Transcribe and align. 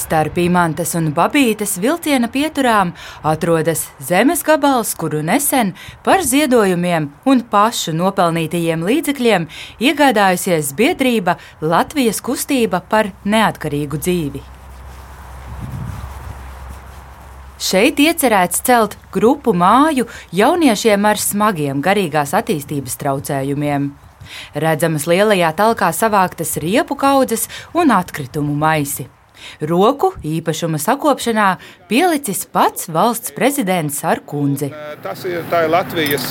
Starp 0.00 0.38
Imantas 0.40 0.94
un 0.96 1.10
Babītes 1.12 1.74
vilciena 1.82 2.30
pieturām 2.32 2.94
atrodas 3.26 3.82
zemes 4.00 4.40
gabals, 4.46 4.94
kuru 4.96 5.20
nesen 5.20 5.74
par 6.06 6.24
ziedojumiem 6.24 7.10
un 7.28 7.42
pašu 7.52 7.92
nopelnītajiem 7.98 8.86
līdzekļiem 8.88 9.44
iegādājusies 9.90 10.72
biedrība 10.78 11.36
Latvijas 11.60 12.22
kustība 12.24 12.80
par 12.80 13.12
neatkarīgu 13.28 14.00
dzīvi. 14.00 14.42
Šeit 17.60 18.00
iecerēts 18.00 18.64
celt 18.64 18.96
grupu 19.12 19.52
māju 19.52 20.08
jauniešiem 20.32 21.04
ar 21.04 21.20
smagiem 21.20 21.84
garīgās 21.84 22.32
attīstības 22.40 22.96
traucējumiem. 23.04 23.90
Redzamas 24.64 25.04
lielajā 25.10 25.52
talkā 25.60 25.92
savāktas 25.92 26.56
riepu 26.64 26.96
kaudzes 26.96 27.50
un 27.76 27.92
atkritumu 27.92 28.56
maisi. 28.56 29.10
Roku 29.60 30.12
īpašuma 30.26 30.80
sakopšanā 30.80 31.50
pielicis 31.90 32.46
pats 32.46 32.88
valsts 32.92 33.34
prezidents 33.36 34.02
ar 34.04 34.22
kundzi. 34.26 34.70
Tas 35.02 35.24
ir, 35.28 35.42
ir 35.42 35.70
Latvijas 35.70 36.26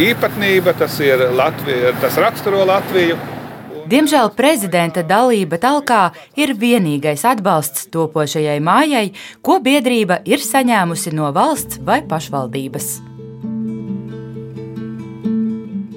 īpatnība, 0.00 0.76
tas, 0.76 0.98
ir 1.00 1.28
Latvija, 1.36 1.94
tas 2.02 2.18
raksturo 2.20 2.64
Latviju. 2.68 3.16
Diemžēl 3.86 4.32
prezidenta 4.34 5.04
dalība 5.06 5.60
talkā 5.62 6.08
ir 6.34 6.56
vienīgais 6.58 7.22
atbalsts 7.28 7.86
topošajai 7.94 8.58
mājai, 8.58 9.12
ko 9.46 9.60
biedrība 9.62 10.24
ir 10.26 10.42
saņēmusi 10.42 11.14
no 11.14 11.30
valsts 11.36 11.78
vai 11.86 12.00
pašvaldības. 12.02 13.15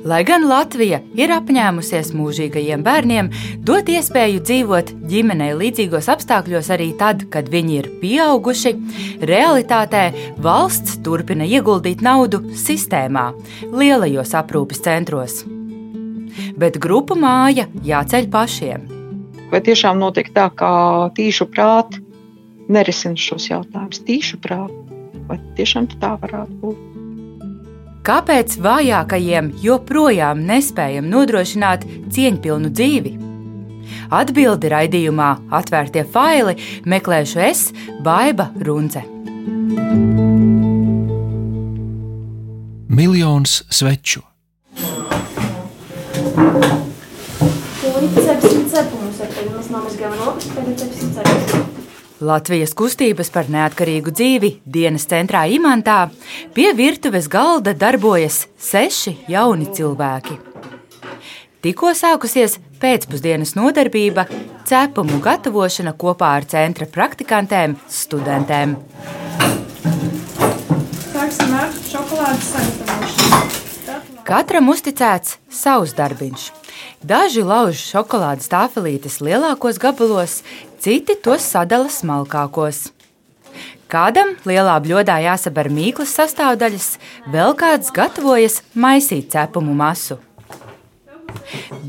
Lai 0.09 0.23
gan 0.25 0.47
Latvija 0.49 0.97
ir 1.19 1.29
apņēmusies 1.35 2.07
mūžīgajiem 2.17 2.81
bērniem 2.81 3.27
dot 3.67 3.91
iespēju 3.93 4.39
dzīvot 4.41 4.89
ģimenei 5.11 5.51
līdzīgos 5.59 6.07
apstākļos 6.09 6.71
arī 6.73 6.87
tad, 6.97 7.27
kad 7.29 7.51
viņi 7.53 7.75
ir 7.77 7.89
pieauguši, 8.01 8.71
realitātē 9.29 10.07
valsts 10.41 10.97
turpina 11.05 11.45
ieguldīt 11.45 12.01
naudu 12.01 12.41
sistēmā, 12.57 13.27
lielajos 13.69 14.33
aprūpes 14.39 14.81
centros. 14.87 15.43
Bet 16.57 16.81
grupu 16.81 17.19
māja 17.19 17.67
jāceļ 17.85 18.33
pašiem. 18.33 18.89
Vai 19.53 19.61
tiešām 19.65 20.01
notiek 20.01 20.33
tā, 20.33 20.49
ka 20.49 20.71
tīšu 21.19 21.51
prāti 21.53 22.01
nerisina 22.71 23.19
šos 23.29 23.51
jautājumus? 23.51 24.01
Tīšu 24.09 24.41
prāti, 24.41 25.01
vai 25.29 25.37
tiešām 25.59 25.91
tā 25.99 26.15
varētu 26.23 26.63
būt? 26.63 26.88
Kāpēc 28.09 28.55
vājākajiem 28.65 29.51
joprojām 29.61 30.39
nespējam 30.47 31.05
nodrošināt 31.11 31.83
cieņpilnu 32.09 32.71
dzīvi? 32.73 33.11
Atbildi 34.09 34.71
raidījumā 34.73 35.27
Atvērtie 35.53 36.01
faili 36.09 36.55
meklēšu 36.89 37.43
es, 37.45 37.61
Baiva 38.01 38.49
Runce. 38.65 39.05
Miljons 42.89 43.59
sveču. 43.69 44.25
Puikas 47.77 48.25
700 48.25 48.89
mums 48.95 49.21
ir, 49.21 49.37
tad 49.37 49.69
mammas 49.69 50.01
gāva 50.01 50.17
nokas, 50.17 50.49
tagad 50.57 50.81
700 50.81 51.78
Latvijas 52.19 52.73
kustības 52.75 53.29
par 53.31 53.47
neatkarīgu 53.47 54.11
dzīvi 54.11 54.49
dienas 54.67 55.05
centrā 55.07 55.45
Imantā 55.47 56.09
pie 56.51 56.73
virtuves 56.75 57.29
galda 57.31 57.71
darbojas 57.71 58.41
seši 58.59 59.13
jauni 59.31 59.69
cilvēki. 59.71 60.35
Tikko 61.63 61.93
sākusies 61.95 62.57
pēcpusdienas 62.83 63.55
nodarbība, 63.55 64.27
cepumu 64.67 65.21
gatavošana 65.23 65.95
kopā 65.95 66.33
ar 66.41 66.47
centra 66.51 66.87
praktikantēm, 66.91 67.77
studentēm. 67.87 68.75
Sāksim 71.15 71.55
ar 71.55 71.71
šokolādes 71.87 72.51
sagatavošanu. 72.51 73.67
Katram 74.29 74.67
uzticēts 74.69 75.39
savs 75.49 75.95
darbiņš. 75.97 76.49
Daži 77.01 77.41
lauž 77.41 77.79
šokolādes 77.81 78.51
tāfelītes 78.51 79.17
lielākos 79.25 79.79
gabalos, 79.81 80.43
citi 80.79 81.15
tos 81.23 81.45
sadala 81.45 81.91
smalkākos. 81.91 82.89
Kādam 83.89 84.35
lielā 84.45 84.75
bļodā 84.85 85.17
jāsaber 85.23 85.71
mīklas 85.73 86.13
sastāvdaļas, 86.19 86.89
vēl 87.33 87.55
kāds 87.57 87.89
gatavojas 87.95 88.61
maisīt 88.77 89.31
cepumu 89.33 89.73
masu. 89.73 90.19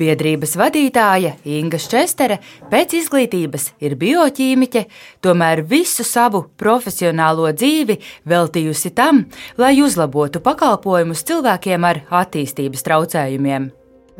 Biedrības 0.00 0.54
vadītāja 0.56 1.34
Inga 1.48 1.80
Čestere 1.80 2.38
pēc 2.72 2.94
izglītības 3.00 3.70
ir 3.84 3.96
bioķīmiķe, 4.00 4.84
tomēr 5.24 5.64
visu 5.68 6.04
savu 6.06 6.46
profesionālo 6.60 7.50
dzīvi 7.52 7.98
veltījusi 8.28 8.94
tam, 8.96 9.26
lai 9.60 9.76
uzlabotu 9.84 10.40
pakalpojumus 10.44 11.24
cilvēkiem 11.28 11.88
ar 11.88 12.04
attīstības 12.22 12.88
traucējumiem. 12.88 13.70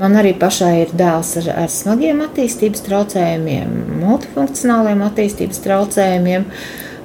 Man 0.01 0.17
arī 0.17 0.31
pašai 0.41 0.75
ir 0.81 0.93
dēls 0.97 1.35
ar, 1.43 1.51
ar 1.67 1.69
smagiem 1.69 2.23
attīstības 2.25 2.87
traucējumiem, 2.87 3.75
multifunkcionāliem 4.01 5.03
attīstības 5.05 5.61
traucējumiem. 5.67 6.47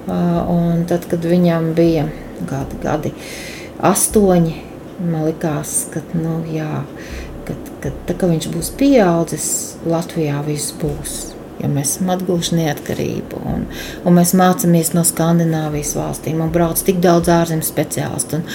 Un 0.07 0.85
tad, 0.87 1.09
kad 1.11 1.25
viņam 1.27 1.73
bija 1.75 2.05
gadi, 2.47 2.79
gadi 2.85 3.11
astoņi, 3.83 4.55
man 5.01 5.27
likās, 5.27 5.77
ka, 5.91 6.05
nu, 6.15 6.39
jā, 6.53 6.85
kad, 7.49 7.71
kad, 7.83 8.01
tā, 8.07 8.15
kad 8.15 8.29
viņš 8.31 8.51
būs 8.55 8.71
pieaudzis, 8.79 9.49
Latvijā 9.83 10.39
viss 10.47 10.71
būs 10.79 11.34
ja 11.65 11.71
mēs 11.71 11.95
esam 11.95 12.11
atguvuši 12.13 12.59
neatkarību. 12.59 13.41
Un, 13.51 13.65
un 14.05 14.17
mēs 14.17 14.35
mācāmies 14.37 14.93
no 14.95 15.03
Skandinavijas 15.07 15.95
valstīm, 15.97 16.41
un 16.45 16.53
brauc 16.53 16.81
tik 16.85 17.01
daudz 17.03 17.31
ārzemju 17.33 17.67
speciālistu. 17.67 18.39
Un, 18.39 18.47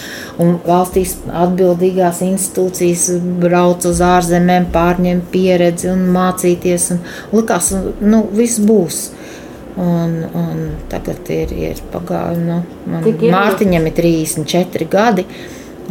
un 0.44 0.58
valstīs 0.66 1.16
atbildīgās 1.26 2.22
institūcijas 2.26 3.08
brauc 3.42 3.86
uz 3.90 4.02
ārzemēm, 4.04 4.70
pārņem 4.74 5.24
pieredzi 5.32 5.90
un 5.92 6.06
mācīties. 6.14 6.90
Un 6.94 7.02
likās, 7.36 7.72
nu, 8.00 8.24
viss 8.36 8.62
būs. 8.62 9.08
Un, 9.80 10.16
un 10.36 10.62
tagad 10.90 11.28
ir, 11.32 11.52
ir 11.54 11.78
pagājuši, 11.92 12.42
nu, 12.42 12.58
Mārtiņam 13.30 13.86
ir 13.88 13.94
34 13.96 14.88
gadi, 14.90 15.24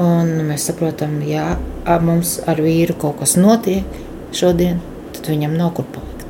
un 0.03 0.33
mēs 0.49 0.67
saprotam, 0.69 1.15
ja 1.25 1.55
mums 2.03 2.37
ar 2.45 2.59
vīru 2.61 2.97
kaut 2.99 3.21
kas 3.23 3.37
notiek 3.39 3.87
šodien, 4.35 4.83
tad 5.15 5.31
viņam 5.31 5.55
nav 5.57 5.73
kur 5.79 5.87
palikt. 5.95 6.28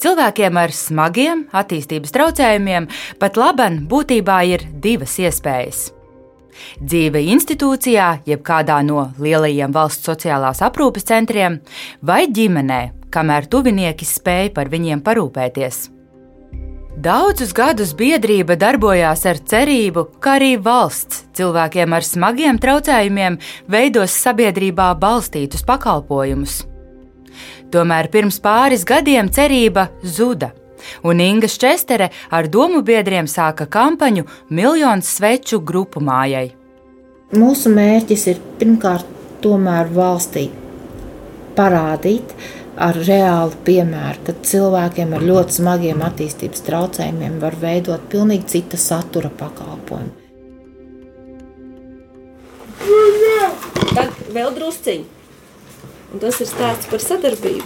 Cilvēkiem 0.00 0.56
ar 0.56 0.72
smagiem 0.72 1.46
attīstības 1.52 2.14
traucējumiem 2.14 2.86
pat 3.20 3.36
laban 3.36 3.82
būtībā 3.90 4.38
ir 4.48 4.64
divas 4.80 5.18
iespējas. 5.20 5.90
Dzīve 6.80 7.20
institūcijā, 7.34 8.08
jeb 8.28 8.42
kādā 8.44 8.80
no 8.84 9.10
lielajiem 9.20 9.72
valsts 9.72 10.08
sociālās 10.08 10.62
aprūpes 10.64 11.06
centriem, 11.08 11.60
vai 12.00 12.26
ģimenē, 12.32 12.80
kamēr 13.12 13.48
tuvinieki 13.52 14.08
spēj 14.08 14.52
par 14.56 14.72
viņiem 14.72 15.04
parūpēties. 15.04 15.88
Daudzus 17.00 17.54
gadus 17.56 17.94
biedrība 17.96 18.58
darbojās 18.60 19.22
ar 19.28 19.38
cerību, 19.52 20.06
ka 20.20 20.36
arī 20.40 20.56
valsts 20.60 21.22
cilvēkiem 21.38 21.94
ar 21.96 22.04
smagiem 22.04 22.58
traucējumiem 22.60 23.38
veidos 23.72 24.16
sabiedrībā 24.20 24.90
balstītus 25.00 25.64
pakalpojumus. 25.64 26.64
Tomēr 27.70 28.08
pirms 28.10 28.40
pāris 28.42 28.82
gadiem 28.82 29.28
cerība 29.30 29.88
zuda, 30.02 30.50
un 31.06 31.20
Inga 31.22 31.46
Čestere 31.46 32.08
ar 32.30 32.48
domu 32.50 32.82
biedriem 32.82 33.28
sāka 33.30 33.68
kampaņu 33.70 34.24
Miljons 34.50 35.10
sveču 35.16 35.60
grupu 35.62 36.02
mājai. 36.02 36.50
Mūsu 37.30 37.70
mērķis 37.70 38.26
ir 38.32 38.40
pirmkārt 38.58 39.06
tomēr 39.44 39.92
valstī 39.94 40.48
parādīt 41.54 42.34
ar 42.80 42.98
reālu 43.06 43.54
piemēru, 43.66 44.24
ka 44.26 44.34
cilvēkiem 44.50 45.14
ar 45.14 45.28
ļoti 45.30 45.60
smagiem 45.60 46.02
attīstības 46.08 46.66
traucējumiem 46.66 47.38
var 47.42 47.54
veidot 47.60 48.10
pilnīgi 48.10 48.50
cita 48.56 48.80
satura 48.80 49.30
pakalpojumu. 49.30 50.16
Tad 53.94 54.20
vēl 54.34 54.54
drusciņi. 54.58 55.19
Un 56.10 56.22
tas 56.22 56.40
ir 56.42 56.48
stāsts 56.50 56.90
par 56.90 57.02
sadarbību. 57.02 57.64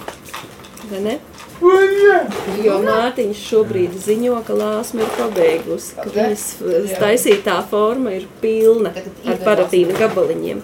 Jo 2.64 2.78
Mārtiņš 2.84 3.42
šobrīd 3.48 3.94
ziņo, 4.04 4.40
ka 4.46 4.56
lāsma 4.58 5.04
ir 5.06 5.12
pabeigusi, 5.16 5.94
ka 5.96 6.10
viņas 6.12 6.96
taisītā 7.00 7.60
forma 7.70 8.16
ir 8.18 8.26
pilna 8.42 8.92
ar 9.24 9.38
parafīna 9.44 9.96
gabaliņiem. 9.98 10.60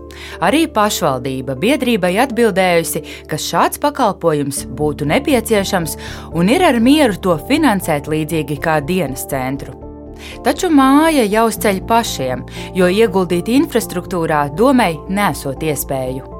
Arī 0.44 0.66
pašvaldība 0.72 1.56
biedrībai 1.60 2.16
atbildējusi, 2.26 3.04
ka 3.30 3.40
šāds 3.40 3.82
pakalpojums 3.84 4.66
būtu 4.78 5.08
nepieciešams 5.12 5.98
un 6.34 6.52
ir 6.52 6.66
ar 6.66 6.80
mieru 6.84 7.20
to 7.22 7.40
finansēt 7.50 8.10
līdzīgi 8.12 8.60
kā 8.64 8.80
dienas 8.86 9.28
centru. 9.32 9.76
Taču 10.46 10.70
māja 10.74 11.26
jāuzceļ 11.28 11.82
pašiem, 11.90 12.46
jo 12.78 12.88
ieguldīt 12.90 13.52
infrastruktūrā 13.52 14.48
domai 14.58 14.94
nesot 15.12 15.64
iespēju. 15.66 16.32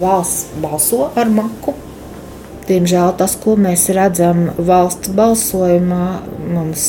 Valsts 0.00 0.54
balso 0.62 1.10
ar 1.18 1.28
maku, 1.28 1.74
Diemžēl 2.70 3.16
tas, 3.18 3.34
ko 3.34 3.56
mēs 3.58 3.88
redzam 3.96 4.44
valsts 4.62 5.10
balsojumā, 5.16 6.04
mums 6.54 6.84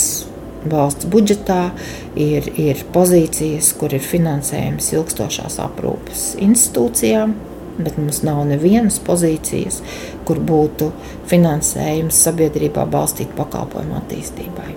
valsts 0.70 1.08
budžetā 1.10 1.72
ir, 2.14 2.46
ir 2.60 2.84
pozīcijas, 2.94 3.72
kur 3.80 3.94
ir 3.98 4.04
finansējums 4.06 4.92
ilgstošās 4.94 5.58
aprūpes 5.64 6.26
institūcijām, 6.42 7.34
bet 7.82 7.98
mums 7.98 8.22
nav 8.28 8.44
nevienas 8.50 9.00
pozīcijas, 9.02 9.80
kur 10.28 10.42
būtu 10.46 10.92
finansējums 11.32 12.20
sabiedrībā 12.28 12.86
balstīt 12.92 13.34
pakalpojumu 13.38 13.98
attīstībai. 14.04 14.76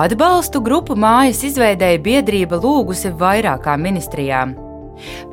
Atbalstu 0.00 0.60
grupu 0.62 0.94
mājas 0.94 1.40
izveidēja 1.48 1.98
biedrība 2.04 2.60
lūgusi 2.62 3.10
vairākām 3.18 3.82
ministrijām. 3.82 4.54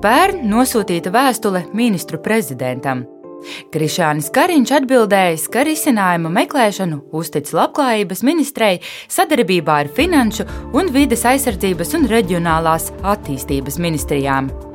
Pērn 0.02 0.48
nosūtīta 0.50 1.14
vēstule 1.14 1.68
ministru 1.78 2.18
prezidentam. 2.24 3.06
Krišānis 3.74 4.30
Kariņš 4.36 4.74
atbildējis, 4.82 5.48
ka 5.54 5.66
risinājumu 5.68 6.32
meklēšanu 6.38 7.02
uztic 7.18 7.52
Labklājības 7.56 8.24
ministrei 8.28 8.78
sadarbībā 9.08 9.82
ar 9.84 9.92
Finanšu 9.98 10.48
un 10.78 10.94
Vides 10.94 11.26
aizsardzības 11.28 11.98
un 12.00 12.10
reģionālās 12.12 12.92
attīstības 13.16 13.80
ministrijām. 13.84 14.67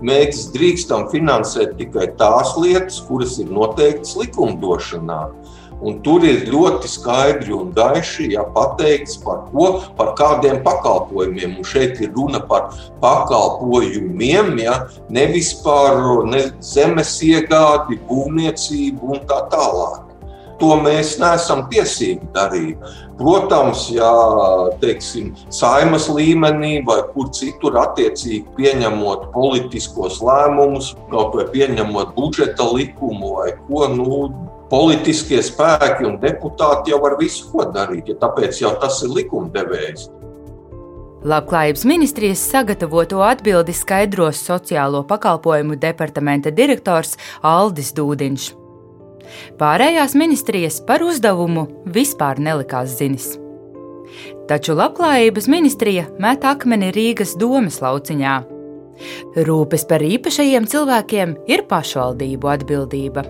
Mēs 0.00 0.46
drīkstam 0.54 1.08
finansēt 1.12 1.76
tikai 1.80 2.10
tās 2.20 2.54
lietas, 2.56 3.00
kuras 3.04 3.36
ir 3.42 3.50
noteiktas 3.52 4.16
likumdošanā. 4.16 5.22
Un 5.80 6.00
tur 6.04 6.24
ir 6.28 6.42
ļoti 6.52 6.88
skaidri 6.92 7.54
un 7.56 7.70
gaiši 7.76 8.30
ja, 8.34 8.42
pateikts, 8.56 9.16
par 9.24 9.46
ko, 9.48 9.70
par 9.96 10.12
kādiem 10.18 10.60
pakalpojumiem. 10.64 11.56
Un 11.56 11.64
šeit 11.64 12.02
ir 12.04 12.12
runa 12.16 12.42
par 12.50 12.68
pakalpojumiem, 13.00 14.52
ja, 14.60 14.76
nevis 15.08 15.54
par 15.64 15.96
ne, 16.28 16.44
zemes 16.60 17.16
iegādi, 17.24 17.96
būvniecību 18.10 19.16
un 19.16 19.24
tā 19.28 19.40
tālāk. 19.52 20.09
To 20.60 20.74
mēs 20.76 21.14
neesam 21.20 21.62
tiesīgi 21.70 22.26
darīt. 22.34 22.82
Protams, 23.16 23.86
ja 23.92 24.10
teiksim, 24.80 25.32
saimas 25.52 26.08
līmenī 26.12 26.78
vai 26.84 26.98
kur 27.14 27.30
citur 27.36 27.78
attiecīgi 27.80 28.44
pieņemot 28.58 29.30
politiskos 29.34 30.20
lēmumus, 30.24 30.94
kaut 31.12 31.36
vai 31.36 31.48
pieņemot 31.52 32.14
budžeta 32.16 32.68
likumu 32.74 33.34
vai 33.38 33.50
ko, 33.66 33.88
nu, 33.92 34.20
politiskie 34.70 35.40
spēki 35.42 36.06
un 36.06 36.16
deputāti 36.22 36.94
jau 36.94 37.02
var 37.02 37.18
visu 37.20 37.48
ko 37.50 37.66
darīt, 37.74 38.12
ja 38.12 38.20
tāpēc 38.20 38.62
jau 38.62 38.72
tas 38.80 39.02
ir 39.04 39.12
likumdevējs. 39.16 40.08
Labklājības 41.20 41.82
ministrijas 41.84 42.40
sagatavoto 42.48 43.20
atbildi 43.20 43.74
skaidros 43.76 44.40
sociālo 44.46 45.02
pakalpojumu 45.08 45.76
departamenta 45.76 46.48
direktors 46.48 47.18
Aldis 47.44 47.92
Dūdiņš. 47.98 48.59
Pārējās 49.60 50.16
ministrijas 50.18 50.80
par 50.86 51.04
uzdevumu 51.06 51.66
vispār 51.86 52.40
nelikās 52.42 52.96
zinis. 52.98 53.34
Taču 54.50 54.74
Labklājības 54.74 55.46
ministrija 55.50 56.06
met 56.18 56.44
akmeni 56.46 56.90
Rīgas 56.94 57.36
domas 57.38 57.78
lauciņā. 57.82 58.38
Rūpes 59.46 59.86
par 59.88 60.02
īpašajiem 60.04 60.66
cilvēkiem 60.68 61.36
ir 61.48 61.62
pašvaldību 61.70 62.50
atbildība. 62.52 63.24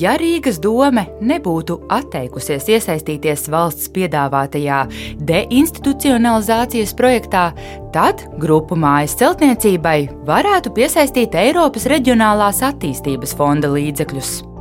Ja 0.00 0.16
Rīgas 0.18 0.58
dome 0.62 1.04
nebūtu 1.22 1.76
atteikusies 1.92 2.66
iesaistīties 2.72 3.46
valsts 3.52 3.90
piedāvātajā 3.94 4.80
deinstitucionalizācijas 5.28 6.94
projektā, 6.98 7.50
tad 7.94 8.24
grupu 8.42 8.78
mājas 8.78 9.14
celtniecībai 9.20 9.98
varētu 10.28 10.72
piesaistīt 10.78 11.36
Eiropas 11.38 11.86
Reģionālās 11.92 12.64
attīstības 12.72 13.36
fonda 13.38 13.70
līdzekļus. 13.76 14.51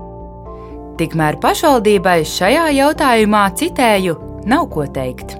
Tikmēr 1.01 1.39
pašvaldībai 1.42 2.19
šajā 2.30 2.68
jautājumā, 2.75 3.48
citēju, 3.57 4.13
nav 4.45 4.68
ko 4.69 4.83
teikt. 4.86 5.31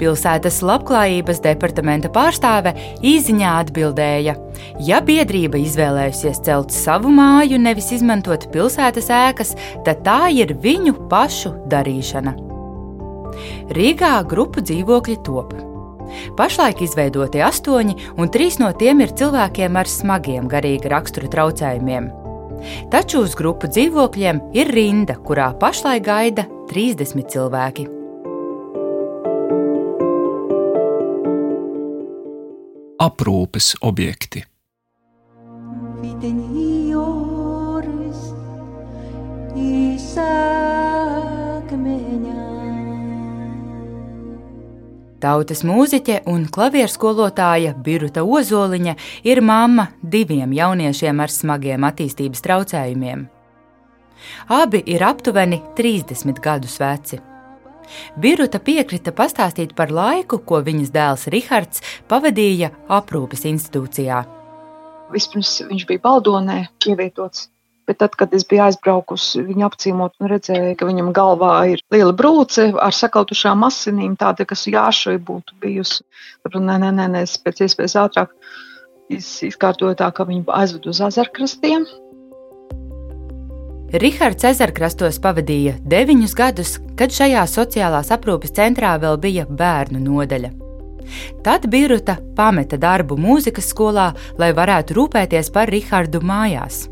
Pilsētas 0.00 0.62
labklājības 0.64 1.42
departamenta 1.44 2.08
pārstāve 2.08 2.72
īsiņā 3.04 3.50
atbildēja, 3.60 4.34
ja 4.80 5.00
biedrība 5.04 5.60
izvēlējusies 5.60 6.40
celt 6.46 6.72
savu 6.72 7.12
māju, 7.12 7.58
nevis 7.60 7.90
izmantot 7.92 8.46
pilsētas 8.54 9.10
ēkas, 9.12 9.52
tad 9.84 10.00
tā 10.06 10.30
ir 10.32 10.54
viņu 10.64 10.94
pašu 11.12 11.52
darīšana. 11.68 12.32
Rīgā 13.76 14.14
grupu 14.32 14.64
dzīvokļi 14.64 15.18
top. 15.28 15.52
Pašlaik 16.40 16.80
izveidoti 16.88 17.44
astoņi, 17.44 17.98
un 18.16 18.32
trīs 18.32 18.56
no 18.64 18.72
tiem 18.72 19.04
ir 19.04 19.12
cilvēkiem 19.12 19.76
ar 19.76 19.92
smagiem 19.92 20.48
garīga 20.48 20.96
rakstura 20.96 21.28
traucējumiem. 21.36 22.08
Taču 22.92 23.24
uz 23.26 23.36
grupu 23.38 23.70
dzīvokļiem 23.70 24.42
ir 24.58 24.74
rinda, 24.74 25.20
kurā 25.24 25.52
pašlaik 25.60 26.04
gaida 26.06 26.48
30 26.72 27.26
cilvēki. 27.32 27.90
aprūpes 33.00 33.74
objekti. 33.80 34.44
Tautas 45.20 45.60
mūziķe 45.68 46.22
un 46.32 46.46
klavierskolotāja 46.48 47.74
Biruta 47.84 48.22
Ozoliņa 48.24 48.94
ir 49.28 49.42
mamma 49.44 49.90
diviem 50.00 50.54
jauniešiem 50.56 51.20
ar 51.20 51.32
smagiem 51.32 51.84
attīstības 51.84 52.40
traucējumiem. 52.46 53.26
Abi 54.48 54.80
ir 54.88 55.04
aptuveni 55.04 55.60
30 55.76 56.40
gadus 56.40 56.78
veci. 56.80 57.20
Biruta 58.16 58.60
piekrita 58.64 59.12
pastāstīt 59.12 59.74
par 59.76 59.92
laiku, 59.92 60.38
ko 60.40 60.62
viņas 60.64 60.92
dēls 60.94 61.28
Rihards 61.34 61.84
pavadīja 62.08 62.72
aprūpes 62.88 63.44
institūcijā. 63.50 64.22
Vispirms 65.12 65.56
viņš 65.68 65.88
bija 65.90 66.04
Baldonē 66.04 66.60
ievietots. 66.86 67.50
Bet 67.90 67.98
tad, 67.98 68.12
kad 68.14 68.30
es 68.36 68.44
biju 68.46 68.62
aizbraukusi 68.68 69.40
viņu 69.48 69.64
apciemot 69.66 70.12
un 70.22 70.28
redzēju, 70.30 70.76
ka 70.78 70.86
viņam 70.86 71.08
galvā 71.10 71.54
ir 71.72 71.80
liela 71.90 72.12
brūce 72.14 72.68
ar 72.78 72.94
sakautušām 72.94 73.64
asinīm, 73.66 74.12
tāda, 74.20 74.46
kas 74.46 74.68
jāšai 74.70 75.16
būtu 75.18 75.56
bijusi, 75.58 76.04
tad 76.46 76.54
nē, 76.62 76.76
nē, 76.84 76.90
nē, 76.94 77.06
nē, 77.16 77.22
es 77.26 77.34
pēc 77.42 77.64
iespējas 77.66 77.96
ātrāk 78.04 78.36
izkārtoju 79.10 79.98
tā, 79.98 80.12
ka 80.14 80.22
viņu 80.28 80.46
aizvedu 80.54 80.92
uz 80.94 81.00
azarkrastiem. 81.08 81.88
Rihards 84.04 84.46
ezerkrastos 84.52 85.18
pavadīja 85.18 85.74
deviņus 85.90 86.36
gadus, 86.38 86.76
kad 86.94 87.10
šajā 87.10 87.42
sociālās 87.50 88.12
aprūpes 88.14 88.54
centrā 88.54 88.94
vēl 89.02 89.18
bija 89.18 89.48
bērnu 89.50 89.98
nodaļa. 90.04 90.52
Tad 91.42 91.66
Biruta 91.74 92.20
pameta 92.38 92.78
darbu 92.78 93.18
mūzikas 93.18 93.72
skolā, 93.74 94.12
lai 94.38 94.54
varētu 94.54 94.94
rūpēties 94.94 95.50
par 95.50 95.74
Rihardu 95.74 96.22
mājās. 96.22 96.84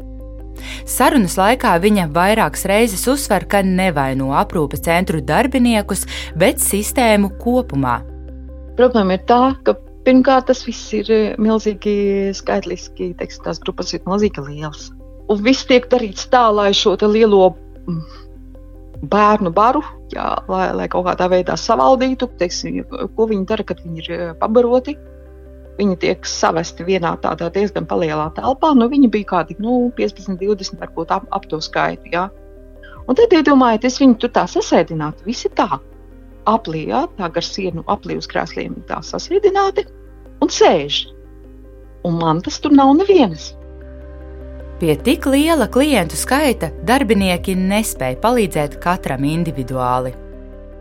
Sarunas 0.88 1.38
laikā 1.38 1.74
viņa 1.82 2.08
vairākas 2.14 2.66
reizes 2.68 3.06
uzsver, 3.10 3.46
ka 3.50 3.62
nevaino 3.66 4.32
aprūpes 4.38 4.84
centru 4.86 5.22
darbiniekus, 5.24 6.06
bet 6.38 6.62
sistēmu 6.62 7.34
kopumā. 7.42 7.98
Problēma 8.78 9.18
ir 9.18 9.24
tā, 9.26 9.42
ka 9.66 9.74
pirmkārt 10.06 10.48
tas 10.50 10.62
viss 10.66 10.92
ir 10.96 11.10
eh, 11.12 11.34
milzīgi 11.40 11.96
skaitliski, 12.36 13.12
teiksim, 13.18 13.44
tās 13.46 13.60
grupas 13.64 13.92
ir 13.94 14.04
milzīgi 14.08 14.44
lielas. 14.46 14.88
Un 15.28 15.42
viss 15.44 15.66
tiek 15.68 15.88
darīts 15.92 16.28
tā, 16.32 16.46
lai 16.54 16.70
šo 16.76 16.94
lielo 17.04 17.50
mm, 17.84 18.00
bērnu 19.12 19.52
baru, 19.54 19.82
jā, 20.14 20.30
lai, 20.48 20.70
lai 20.78 20.88
kaut 20.88 21.06
kādā 21.10 21.28
veidā 21.30 21.58
savaldītu, 21.60 22.30
teiksim, 22.40 22.80
ko 23.16 23.28
viņi 23.28 23.46
dara, 23.50 23.66
kad 23.68 23.82
viņi 23.84 24.04
ir 24.04 24.12
eh, 24.16 24.34
pabaroti. 24.40 24.96
Viņi 25.78 25.96
tiek 26.02 26.26
savesti 26.26 26.82
vienā 26.82 27.12
tādā 27.22 27.52
diezgan 27.54 27.86
lielā 27.86 28.32
telpā. 28.34 28.72
Nu, 28.74 28.88
viņi 28.90 29.10
bija 29.14 29.30
kādi 29.34 29.56
nu, 29.62 29.92
15, 29.96 30.34
20, 30.40 30.80
varbūt 30.80 31.14
ap, 31.14 31.28
ap 31.30 31.46
to 31.46 31.60
skaitu. 31.62 32.10
Jā. 32.12 32.28
Un 33.08 33.16
tad 33.16 33.32
iedomājieties, 33.32 33.94
es 33.94 34.02
viņu 34.02 34.18
tur 34.18 34.32
tā 34.34 34.44
sasēdinātu. 34.50 35.22
Visi 35.28 35.48
tā 35.54 35.78
aplijā, 36.48 37.04
tā 37.18 37.28
gar 37.30 37.46
sienu 37.46 37.84
aplī 37.86 38.18
uz 38.18 38.26
krēsliem, 38.30 38.74
tā 38.88 38.98
sasēdināti 39.04 39.86
un 40.42 40.50
sēž. 40.50 41.06
Un 42.06 42.18
man 42.18 42.42
tas 42.42 42.58
tur 42.62 42.74
nav 42.74 42.92
nevienas. 42.98 43.52
Pie 44.78 44.94
tik 45.02 45.26
liela 45.26 45.66
klientu 45.74 46.18
skaita 46.18 46.70
darbinieki 46.86 47.56
nespēja 47.58 48.20
palīdzēt 48.22 48.76
katram 48.82 49.24
individuāli. 49.26 50.12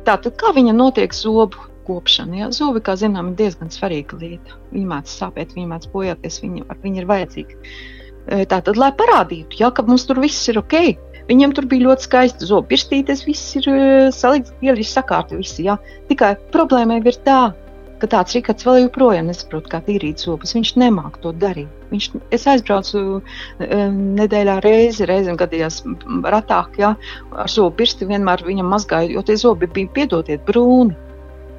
Tātad, 0.05 0.35
kā 0.37 0.53
viņa 0.55 0.75
notiek 0.77 1.15
zobu 1.17 1.65
kopšana? 1.87 2.41
Ja? 2.41 2.49
Zobi, 2.55 2.83
kā 2.83 2.97
zinām, 2.99 3.31
ir 3.31 3.41
diezgan 3.41 3.73
svarīga 3.73 4.19
lieta. 4.21 4.57
Viņa 4.73 4.91
mēdz 4.93 5.17
sāpēt, 5.21 5.55
viņa 5.57 5.73
mēdz 5.73 5.91
bojāties, 5.93 6.39
viņa, 6.43 6.79
viņa 6.83 7.01
ir 7.01 7.09
vajadzīga. 7.11 7.59
E, 8.27 8.41
tātad, 8.51 8.79
lai 8.79 8.91
parādītu, 8.99 9.61
ja, 9.61 9.71
ka 9.71 9.85
mums 9.87 10.07
tur 10.07 10.19
viss 10.23 10.49
ir 10.51 10.59
ok, 10.59 10.75
viņam 11.29 11.55
tur 11.55 11.67
bija 11.71 11.89
ļoti 11.89 12.07
skaisti 12.09 12.49
zobu 12.49 12.71
pirstītes, 12.73 13.23
viss 13.27 13.55
ir 13.59 13.71
salikts, 14.15 14.55
ir 14.63 14.83
sakārtots. 14.83 15.55
Ja? 15.63 15.79
Tikai 16.11 16.35
problēma 16.53 16.99
ir 16.99 17.23
tā, 17.25 17.41
ka 18.01 18.09
tāds 18.11 18.35
Rikards 18.35 18.65
vēl 18.67 18.83
joprojām 18.85 19.29
nesaprot, 19.29 19.67
kā 19.71 19.79
tīrīt 19.85 20.21
zobus. 20.21 20.53
Viņš 20.57 20.73
nemāk 20.81 21.17
to 21.23 21.33
darīt. 21.41 21.71
Viņš, 21.91 22.09
es 22.35 22.45
aizbraucu 22.51 23.01
um, 23.17 23.99
nedēļā 24.17 24.59
reizi, 24.65 25.07
reizēm 25.09 25.39
gadījās 25.39 25.81
ratāk, 26.27 26.77
ja, 26.81 26.93
ar 27.33 27.51
zobu 27.51 27.77
pirksti 27.81 28.09
vienmēr 28.09 28.43
viņam 28.47 28.71
mazgāju, 28.73 29.15
jo 29.17 29.25
tie 29.27 29.37
zobi 29.39 29.69
bija 29.71 29.93
piedodiet 29.95 30.45
brūni. 30.47 30.97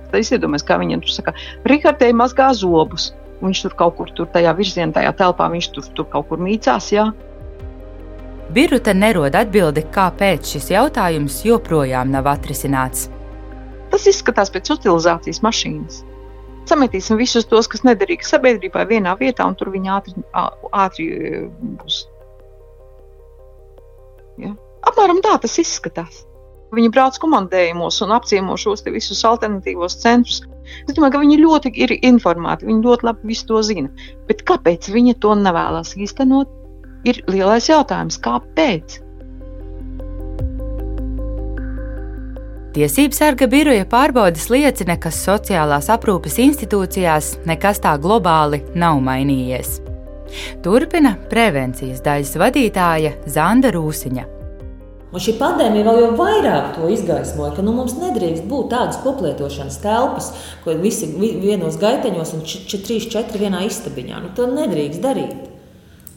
Tad 0.09 0.19
es 0.21 0.33
iedomājos, 0.33 0.67
kā 0.69 0.79
viņam 0.81 1.05
tur 1.05 1.15
saka, 1.15 1.35
Rikardai 1.69 2.11
mazgā 2.17 2.51
zobus. 2.57 3.13
Viņš 3.43 3.63
tur 3.65 3.75
kaut 3.79 3.97
kur 4.01 4.11
tur 4.17 4.27
tajā 4.35 4.55
virzienā, 4.59 4.91
tajā 4.97 5.15
telpā, 5.21 5.47
viņš 5.53 5.71
tur, 5.77 5.89
tur 5.95 6.09
kaut 6.11 6.29
kur 6.31 6.43
mīcās. 6.43 6.91
Jā. 6.95 7.07
Birute 8.55 8.95
nerod 8.97 9.37
atbildi, 9.37 9.85
kāpēc 9.95 10.57
šis 10.57 10.73
jautājums 10.73 11.43
joprojām 11.47 12.11
nav 12.15 12.31
atrisināts. 12.33 13.11
Tas 13.93 14.09
izskatās 14.11 14.51
pēc 14.53 14.73
utilizācijas 14.75 15.45
mašīnas 15.45 16.03
sametīsim 16.69 17.19
visus 17.21 17.47
tos, 17.49 17.69
kas 17.71 17.85
nederīgi 17.87 18.27
sabiedrībai, 18.29 18.87
vienā 18.91 19.15
vietā, 19.21 19.47
un 19.49 19.57
tur 19.59 19.73
viņi 19.75 19.93
ātri, 19.95 20.25
ātri 20.85 21.09
būs. 21.81 22.03
Ja? 24.43 24.55
Apmēram 24.89 25.23
tā 25.25 25.37
tas 25.43 25.59
izskatās. 25.63 26.25
Viņi 26.75 26.91
brauc 26.93 27.17
komandējumos 27.23 28.03
un 28.05 28.13
apciemo 28.13 28.57
šos 28.61 28.85
visus 28.85 29.25
alternatīvos 29.25 29.97
centrus. 30.03 30.43
Es 30.85 30.93
domāju, 30.93 31.15
ka 31.15 31.23
viņi 31.23 31.41
ļoti 31.41 31.73
ir 31.81 31.95
informēti, 31.97 32.69
viņi 32.69 32.85
ļoti 32.85 33.09
labi 33.09 33.33
visu 33.33 33.49
to 33.49 33.63
zina. 33.65 33.89
Bet 34.29 34.45
kāpēc 34.49 34.91
viņi 34.93 35.17
to 35.23 35.33
nevēlas 35.39 35.95
īstenot, 35.97 36.53
ir 37.09 37.23
lielais 37.31 37.71
jautājums. 37.71 38.21
Kāpēc? 38.21 39.01
Tiesības 42.77 43.19
sarga 43.19 43.49
biroja 43.51 43.89
pārbaudas 43.89 44.51
liecina, 44.53 44.99
ka 45.01 45.11
sociālās 45.11 45.89
aprūpes 45.91 46.37
institūcijās 46.45 47.39
nekas 47.49 47.81
tā 47.83 47.97
globāli 47.99 48.61
nav 48.79 49.01
mainījies. 49.03 49.79
Turpina 50.63 51.17
prevencijas 51.33 52.05
daļas 52.05 52.37
vadītāja 52.39 53.15
Zanda 53.27 53.73
Rūsiņa. 53.75 54.38
Un 55.09 55.23
šī 55.25 55.39
pandēmija 55.41 55.87
vēl 55.87 55.99
jau 56.03 56.09
vairāk 56.19 56.75
to 56.77 56.89
izgaismoja, 56.93 57.55
ka 57.57 57.63
nu, 57.65 57.73
mums 57.73 57.95
nedrīkst 57.97 58.45
būt 58.49 58.67
tādas 58.75 58.99
koplietošanas 59.01 59.79
telpas, 59.81 60.33
ko 60.65 60.75
visi 60.83 61.09
vienos 61.17 61.79
gaiteņos 61.81 62.35
un 62.37 62.43
3-4 62.45 63.41
vienā 63.41 63.63
istabiņā. 63.71 64.19
Nu, 64.25 64.35
to 64.37 64.51
nedrīkst 64.53 65.01
darīt. 65.05 65.49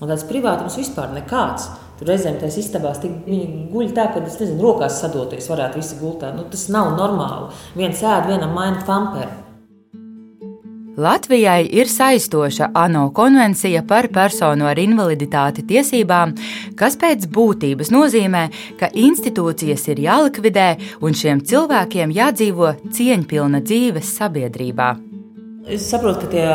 Un 0.02 0.12
tāds 0.12 0.26
privātums 0.28 0.76
vispār 0.82 1.14
nekāds. 1.16 1.70
Tur 2.02 2.10
reizēm 2.10 2.40
tās 2.42 2.58
istabās 2.58 3.00
viņi 3.06 3.70
guļ 3.72 3.94
tā, 3.96 4.10
ka, 4.12 4.26
es 4.28 4.40
nezinu, 4.42 4.60
rokās 4.66 5.00
sadoties, 5.00 5.48
varētu 5.54 5.80
visi 5.80 6.00
gultā. 6.02 6.34
Nu, 6.36 6.48
tas 6.52 6.66
nav 6.74 6.96
normāli. 6.98 7.52
Viens 7.78 8.02
ēd, 8.02 8.28
vienam 8.34 8.58
maina 8.58 8.82
pamperi. 8.88 9.41
Latvijai 11.02 11.66
ir 11.74 11.90
saistoša 11.90 12.70
ANO 12.78 13.08
konvencija 13.18 13.82
par 13.90 14.08
personu 14.14 14.68
ar 14.70 14.78
invaliditāti 14.78 15.64
tiesībām, 15.72 16.36
kas 16.78 16.98
pēc 17.02 17.26
būtības 17.34 17.90
nozīmē, 17.96 18.44
ka 18.80 18.92
institūcijas 18.94 19.88
ir 19.94 20.04
jālikvidē 20.06 20.68
un 21.02 21.18
šiem 21.18 21.42
cilvēkiem 21.42 22.14
jādzīvo 22.22 22.76
cieņpilna 22.94 23.64
dzīves 23.66 24.14
sabiedrībā. 24.20 24.92
Es 25.70 25.84
saprotu, 25.86 26.26
ka 26.26 26.30
tie 26.32 26.46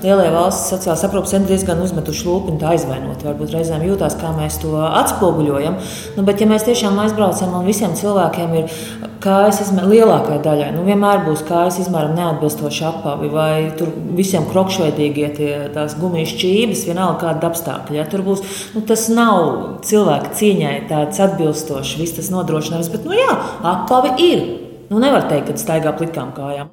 lielie 0.00 0.30
valsts 0.32 0.70
sociālās 0.72 1.02
aprūpes 1.04 1.34
centri 1.34 1.52
diezgan 1.52 1.82
uzmetuši 1.84 2.24
lūpu 2.24 2.48
un 2.54 2.60
tā 2.62 2.70
aizvainot. 2.72 3.20
Varbūt 3.26 3.52
reizēm 3.52 3.82
jūtās, 3.84 4.14
kā 4.16 4.30
mēs 4.32 4.56
to 4.62 4.70
atspoguļojam. 4.88 5.74
Nu, 6.16 6.24
bet, 6.24 6.40
ja 6.40 6.48
mēs 6.48 6.64
tiešām 6.64 6.96
aizbraucam 7.02 7.58
un 7.58 7.68
visiem 7.68 7.92
cilvēkiem 7.98 8.54
ir 8.56 8.78
kājas 9.24 9.60
izmēram, 9.66 9.90
lielākajai 9.92 10.40
daļai, 10.46 10.68
nu, 10.78 10.84
vienmēr 10.88 11.26
būs 11.26 11.42
kājas 11.48 11.76
izmēram 11.84 12.16
neatbilstoši 12.16 12.86
apavi, 12.88 13.28
vai 13.32 13.50
tur 13.76 13.90
visiem 14.16 14.46
krokšveidīgie 14.48 15.28
tie, 15.36 15.50
tās 15.74 15.96
gumijas 16.00 16.32
čības, 16.40 16.86
vienalga 16.88 17.20
kāda 17.26 17.50
apstākļa. 17.52 17.98
Ja, 18.00 18.06
tur 18.08 18.24
būs, 18.24 18.44
nu, 18.72 18.84
tas 18.88 19.10
nav 19.12 19.82
cilvēka 19.84 20.32
cieņai 20.40 20.78
tāds 20.88 21.20
atbilstošs, 21.26 21.98
viss 22.00 22.16
tas 22.16 22.32
nodrošinājums, 22.32 22.88
bet, 22.96 23.04
nu 23.04 23.20
jā, 23.20 23.36
apavi 23.74 24.16
ir. 24.30 24.48
Nu, 24.88 25.00
nevar 25.04 25.28
teikt, 25.28 25.52
ka 25.52 25.60
staigā 25.60 25.92
plikām 25.96 26.32
kājām. 26.36 26.72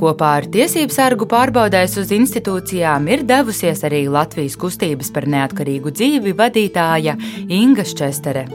Kopā 0.00 0.30
ar 0.38 0.46
tiesību 0.48 0.94
sargu 0.96 1.26
pārbaudēs 1.28 1.98
uz 2.00 2.08
institūcijām 2.16 3.04
ir 3.12 3.20
devusies 3.28 3.82
arī 3.84 4.06
Latvijas 4.08 4.54
kustības 4.56 5.10
par 5.12 5.26
neatkarīgu 5.28 5.92
dzīvi 5.92 6.32
vadītāja 6.38 7.18
Inga 7.52 7.84
Čestere. 7.84 8.46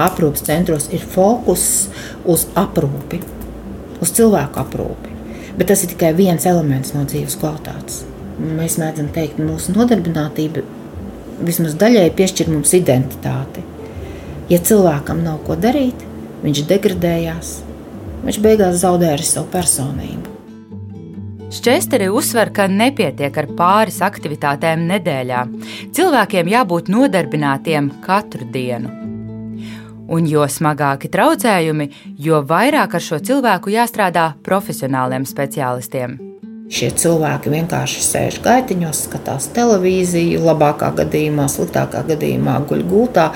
Aprūpas 0.00 0.46
centros 0.46 0.88
ir 0.96 1.04
fokus 1.04 1.66
uz 2.24 2.46
aprūpi, 2.56 3.20
uz 4.00 4.14
cilvēku 4.16 4.62
aprūpi. 4.64 5.12
Bet 5.58 5.68
tas 5.68 5.84
ir 5.84 5.92
tikai 5.92 6.14
viens 6.16 6.48
elements 6.48 6.96
no 6.96 7.04
dzīves 7.04 7.36
kvalitātes. 7.42 8.00
Mēs 8.40 8.80
mēdzam 8.80 9.12
teikt, 9.12 9.36
ka 9.36 9.44
mūsu 9.44 9.76
nodarbinātība 9.76 10.64
vismaz 11.44 11.76
daļai 11.76 12.08
piešķir 12.16 12.48
mums 12.48 12.72
identitāti. 12.80 13.60
Ja 14.48 14.56
cilvēkam 14.56 15.20
nav 15.20 15.44
ko 15.44 15.60
darīt, 15.60 16.00
viņš 16.40 16.64
degradējās, 16.72 17.56
viņš 18.24 18.44
beigās 18.48 18.80
zaudē 18.86 19.12
arī 19.12 19.28
savu 19.28 19.52
personību. 19.52 20.31
Šķesteri 21.52 22.06
uzsver, 22.08 22.48
ka 22.56 22.64
nepietiek 22.64 23.36
ar 23.36 23.48
pāris 23.58 23.98
aktivitātēm 24.00 24.86
nedēļā. 24.88 25.42
Cilvēkiem 25.92 26.48
jābūt 26.48 26.88
nodarbinātiem 26.88 27.90
katru 28.06 28.48
dienu. 28.54 28.88
Un 30.12 30.24
jo 30.28 30.48
smagāki 30.48 31.12
traucējumi, 31.12 31.90
jo 32.24 32.40
vairāk 32.48 32.96
ar 32.96 33.04
šo 33.04 33.20
cilvēku 33.20 33.76
jāstrādā 33.76 34.30
profesionāliem 34.48 35.28
speciālistiem. 35.28 36.31
Šie 36.72 36.88
cilvēki 36.96 37.50
vienkārši 37.52 38.00
sēž 38.00 38.38
gaitiņos, 38.44 39.02
skatās 39.06 39.50
televīziju, 39.52 40.40
labākā 40.46 40.88
gadījumā, 41.02 41.44
sliktākā 41.52 42.00
gadījumā 42.08 42.54
guļ 42.70 42.84
gultā 42.88 43.26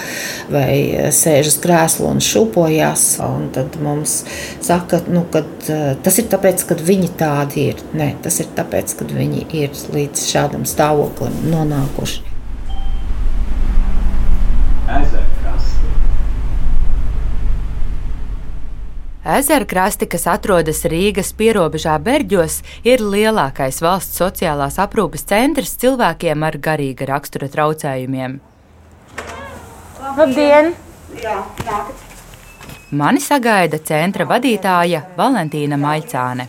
vai 0.53 1.11
sēž 1.13 1.51
uz 1.53 1.59
krēsla 1.61 2.15
un 2.15 2.25
šūpojas. 2.25 3.05
Un 3.27 3.51
tad 3.53 3.77
mums 3.85 4.23
saka, 4.65 5.03
nu, 5.13 5.27
ka 5.33 5.45
eh, 5.45 5.93
tas 6.01 6.17
ir 6.23 6.31
tāpēc, 6.33 6.65
ka 6.71 6.79
viņi 6.81 7.13
tādi 7.21 7.69
ir. 7.75 7.85
Nē, 7.97 8.15
tas 8.25 8.41
ir 8.41 8.49
tāpēc, 8.57 8.97
ka 8.97 9.11
viņi 9.13 9.45
ir 9.61 9.77
līdz 9.93 10.27
šādam 10.33 10.65
stāvoklim 10.69 11.37
nonākuši. 11.53 12.25
Ezek. 19.27 19.57
Ezerkrasti, 19.57 20.07
kas 20.07 20.27
atrodas 20.31 20.85
Rīgas 20.87 21.33
pierobežā 21.35 21.97
Berģos, 21.99 22.61
ir 22.87 23.01
lielākais 23.03 23.81
valsts 23.83 24.21
sociālās 24.21 24.77
aprūpes 24.79 25.25
centrs 25.27 25.73
cilvēkiem 25.83 26.45
ar 26.47 26.59
garīga 26.63 27.09
rakstura 27.11 27.49
traucējumiem. 27.51 28.37
Labdien! 30.17 30.75
Jā, 31.19 31.41
nākat! 31.67 32.05
Mani 32.95 33.19
sagaida 33.19 33.81
centra 33.83 34.29
vadītāja 34.31 35.03
Valentīna 35.17 35.75
Maļcāne. 35.81 36.47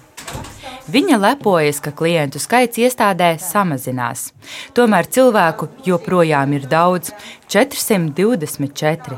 Viņa 0.87 1.17
lepojas, 1.17 1.81
ka 1.81 1.91
klientu 1.91 2.37
skaits 2.39 2.77
iestādē 2.77 3.33
samazinās. 3.41 4.29
Tomēr 4.77 5.09
cilvēku 5.09 5.71
joprojām 5.87 6.53
ir 6.53 6.69
daudz- 6.69 7.11
424. 7.51 9.17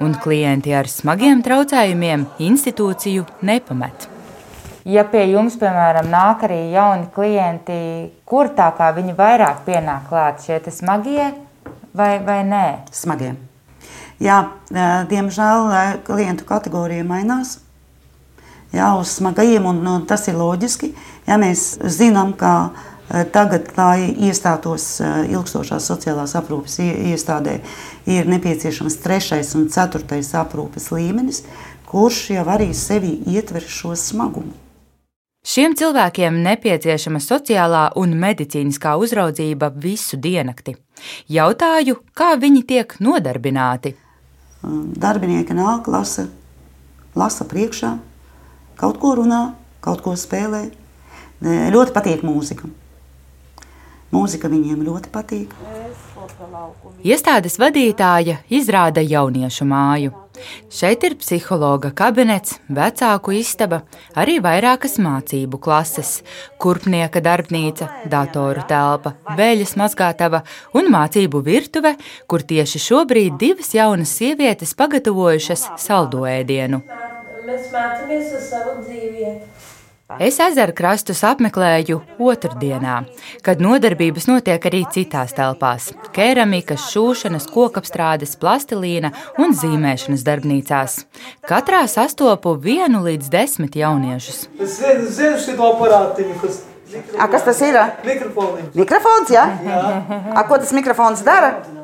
Un 0.00 0.14
klienti 0.16 0.72
ar 0.72 0.88
smagiem 0.88 1.42
traucējumiem 1.44 2.24
institūciju 2.40 3.26
nepamet. 3.44 4.06
Ja 4.88 5.04
pie 5.04 5.26
jums, 5.28 5.58
piemēram, 5.60 6.08
nāk 6.08 6.46
arī 6.48 6.70
jauni 6.72 7.10
klienti, 7.12 7.80
kur 8.24 8.48
tā 8.56 8.70
kā 8.78 8.88
viņi 8.96 9.12
vairāk 9.18 9.60
pienāk 9.66 10.08
klāt 10.08 10.40
šie 10.46 10.62
smagie 10.72 11.28
vai, 11.92 12.14
vai 12.24 12.40
nē? 12.48 12.64
Smagie. 12.96 13.34
Jā, 14.20 14.40
diemžēl 15.12 16.00
klientu 16.08 16.48
kategorija 16.48 17.04
mainās 17.04 17.58
jā, 18.72 18.88
uz 18.98 19.14
smagajiem, 19.18 19.66
un, 19.66 19.80
un 19.86 20.06
tas 20.08 20.26
ir 20.30 20.38
loģiski. 20.38 20.94
Ja 21.28 21.38
mēs 21.40 21.74
zinām, 21.92 22.32
ka 22.38 22.70
tagad, 23.10 23.72
lai 23.74 24.12
iestātos 24.28 24.84
e, 25.02 25.10
ilgstošās 25.34 25.88
sociālās 25.90 26.36
aprūpes 26.38 26.78
iestādē, 27.10 27.56
ir 28.06 28.28
nepieciešams 28.30 29.00
trešais 29.02 29.54
un 29.58 29.66
ceturtais 29.72 30.30
aprūpes 30.38 30.90
līmenis, 30.94 31.42
kurš 31.90 32.20
jau 32.36 32.44
arī 32.54 32.70
sevi 32.76 33.16
ietver 33.26 33.66
šo 33.66 33.96
smagumu. 33.98 34.54
Šiem 35.40 35.72
cilvēkiem 35.74 36.36
nepieciešama 36.44 37.18
sociālā 37.24 37.86
un 37.96 38.12
medicīniskā 38.20 38.92
uzraudzība 39.00 39.70
visu 39.72 40.18
diennakti. 40.20 40.76
Jautāju, 41.32 41.96
kā 42.14 42.34
viņi 42.38 42.60
tiek 42.68 42.94
nodarbināti. 43.00 43.94
Darbinieki 44.60 45.56
nāk, 45.56 45.88
lasa, 45.88 46.26
lasa 47.16 47.46
priekšā, 47.48 47.94
kaut 48.78 49.00
ko 49.00 49.14
runā, 49.16 49.40
kaut 49.80 50.04
ko 50.04 50.12
spēlē. 50.12 50.68
Ļoti 51.40 51.96
patīk 51.96 52.22
mūzika. 52.28 52.68
Mūzika 54.10 54.48
viņiem 54.50 54.82
ļoti 54.86 55.10
patīk. 55.14 55.52
Iestādes 57.06 57.56
vadītāja 57.60 58.40
izrāda 58.50 59.02
jauniešu 59.04 59.66
māju. 59.70 60.12
Šeit 60.72 61.04
ir 61.04 61.14
psihologa 61.20 61.90
kabinets, 61.96 62.56
vecāku 62.72 63.34
istaba, 63.36 63.82
arī 64.16 64.38
vairākas 64.42 64.96
mācību 65.02 65.60
klases, 65.62 66.22
kurpnieka 66.62 67.20
darbnīca, 67.22 67.90
datoru 68.10 68.64
telpa, 68.70 69.14
vēļas 69.36 69.76
mazgātava 69.80 70.42
un 70.74 70.90
mācību 70.94 71.44
virtuve, 71.44 71.94
kur 72.26 72.42
tieši 72.42 72.82
šobrīd 72.88 73.38
divas 73.42 73.74
jaunas 73.76 74.16
sievietes 74.16 74.74
pagatavojušas 74.80 75.68
saldo 75.84 76.24
ēdienu 76.28 76.82
mēs 77.50 77.70
mācāmies 77.74 78.32
uz 78.36 78.48
savu 78.50 78.78
dzīvi. 78.84 79.34
Es 80.18 80.40
ezeru 80.42 80.72
krastus 80.74 81.20
apmeklēju 81.22 82.00
otrdienā, 82.18 82.96
kad 83.46 83.60
nodarbības 83.62 84.26
notiek 84.26 84.64
arī 84.66 84.80
citās 84.90 85.34
telpās- 85.36 85.92
keramikas, 86.16 86.88
šūšanas, 86.90 87.46
kokapstrādes, 87.54 88.34
plastilīna 88.40 89.12
un 89.38 89.54
zīmēšanas 89.54 90.24
darbnīcās. 90.26 91.04
Katrā 91.46 91.86
sastopu 91.86 92.56
vienu 92.58 93.04
līdz 93.04 93.30
desmit 93.30 93.76
jauniešus. 93.76 94.48
Es 94.58 94.80
zinu, 94.80 95.06
zinu 95.06 95.36
A, 97.18 97.28
kas 97.28 97.44
tas 97.44 97.60
ir? 97.60 97.76
Mikrofons. 98.04 98.74
Mikrofons, 98.74 99.30
jā? 99.30 99.44
jā. 99.62 99.76
A, 100.34 100.42
ko 100.42 100.58
tas 100.58 100.72
mikrofons 100.72 101.22
dara? 101.22 101.79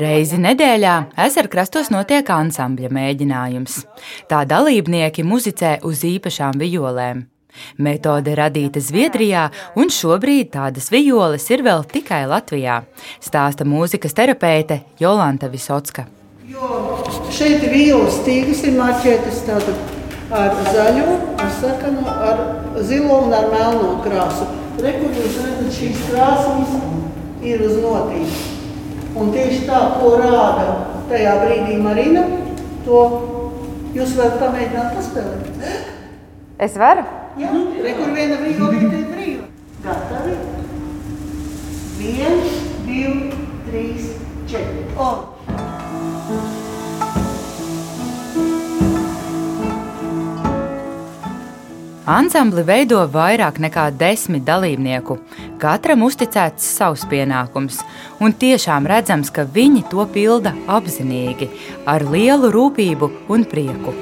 Reizi 0.00 0.38
nedēļā 0.40 0.94
ezerkrastos 1.26 1.90
notiek 1.92 2.28
ansambļa 2.32 2.88
mēģinājums. 2.92 3.82
Tā 4.30 4.42
dalībnieki 4.48 5.24
muzicē 5.26 5.78
uz 5.88 6.02
īpašām 6.08 6.58
violēm. 6.62 7.26
Metode 7.84 8.32
radīta 8.38 8.80
Zviedrijā, 8.80 9.48
un 9.76 9.92
šobrīd 9.92 10.52
tādas 10.54 10.88
violes 10.92 11.44
ir 11.52 11.64
vēl 11.66 11.84
tikai 11.88 12.22
Latvijā, 12.30 12.82
stāsta 13.20 13.66
mūzikas 13.68 14.16
terapeite 14.16 14.82
Jolanta 15.00 15.50
Visotska. 15.52 16.06
Jo 16.48 17.02
šeit 17.32 17.62
ir 17.62 17.72
violas 17.72 18.16
stīgas, 18.22 18.64
ir 18.64 18.78
marķētas 18.78 19.42
ar 20.32 20.56
zaļo, 20.72 21.18
ar 21.44 21.52
sarkanu, 21.60 22.06
ar 22.08 22.40
zilo 22.88 23.20
un 23.26 23.36
ar 23.36 23.50
melno 23.52 23.98
krāsu. 24.04 24.48
Rekur 24.82 25.12
jūs 25.12 25.36
redzat, 25.44 25.68
šīs 25.76 26.02
krāsas 26.08 26.74
ir 27.44 27.62
uz 27.68 27.78
notīm. 27.84 28.51
Un 29.12 29.32
tieši 29.34 29.66
tā, 29.68 29.80
ko 29.98 30.14
rāda 30.20 30.66
tajā 31.10 31.34
brīdī 31.42 31.76
Marina, 31.82 32.22
to 32.86 33.00
jūs 33.96 34.14
varat 34.16 34.38
pamēģināt 34.40 34.94
paspēlēt. 34.96 35.66
Es 36.62 36.78
varu? 36.80 37.04
Jā, 37.40 37.50
rekur 37.84 38.14
viena 38.16 38.38
violīte 38.40 39.02
ir 39.02 39.04
brīva. 39.10 39.50
Gatavi? 39.84 40.38
Viens, 41.98 42.56
divi, 42.86 43.28
trīs, 43.68 44.08
četri. 44.48 44.88
Un. 44.96 45.31
Ansambli 52.02 52.64
veido 52.66 52.98
vairāk 53.06 53.60
nekā 53.62 53.84
desmit 53.94 54.42
dalībnieku. 54.42 55.20
Katram 55.62 56.00
uzticēts 56.02 56.64
savs 56.66 57.04
pienākums, 57.06 57.76
un 58.18 58.34
tiešām 58.34 58.88
redzams, 58.90 59.30
ka 59.30 59.44
viņi 59.46 59.84
to 59.86 60.02
pilda 60.10 60.50
apzinīgi, 60.66 61.46
ar 61.86 62.02
lielu 62.02 62.50
rūpību 62.50 63.10
un 63.30 63.44
prieku. 63.46 63.94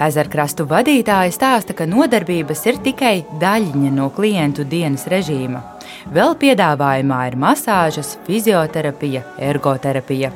Ezerkrastu 0.00 0.64
vadītāji 0.64 1.36
stāsta, 1.36 1.76
ka 1.76 1.84
nodarbības 1.84 2.64
ir 2.64 2.80
tikai 2.80 3.12
daļiņa 3.42 3.92
no 3.92 4.08
klientu 4.08 4.64
dienas 4.64 5.04
režīma. 5.04 5.69
Vēl 6.08 6.32
piedāvājumā 6.40 7.18
ir 7.28 7.34
masāžas, 7.36 8.14
fizioterapija, 8.24 9.20
ergoterapija. 9.36 10.30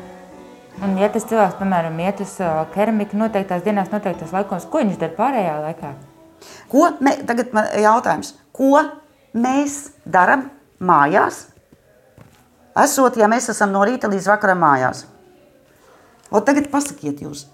Un, 0.83 0.99
ja 1.01 1.09
tas 1.09 1.25
cilvēks, 1.31 1.57
piemēram, 1.57 1.97
iet 2.05 2.21
uz 2.21 2.35
keramiku 2.75 3.17
noteiktās 3.17 3.65
dienās, 3.65 3.89
noteiktos 3.93 4.35
laikos, 4.35 4.67
ko 4.69 4.83
viņš 4.83 4.99
dara 5.01 5.17
pārējā 5.17 5.55
laikā? 5.63 5.95
Ko 6.69 6.91
mē, 7.01 7.17
tagad 7.25 7.57
man 7.57 7.71
jautājums, 7.81 8.35
ko 8.53 8.83
mēs 9.33 9.95
darām 10.05 10.51
mājās? 10.85 11.47
Esot, 12.85 13.17
ja 13.17 13.31
mēs 13.31 13.49
esam 13.55 13.73
no 13.73 13.87
rīta 13.89 14.11
līdz 14.13 14.29
vakaram 14.35 14.61
mājās. 14.67 15.07
O 16.29 16.45
tagad 16.45 16.69
pasakiet 16.73 17.25
jūs, 17.25 17.47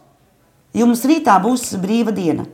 jums 0.74 1.06
rītā 1.06 1.38
būs 1.44 1.76
brīva 1.78 2.16
diena. 2.16 2.48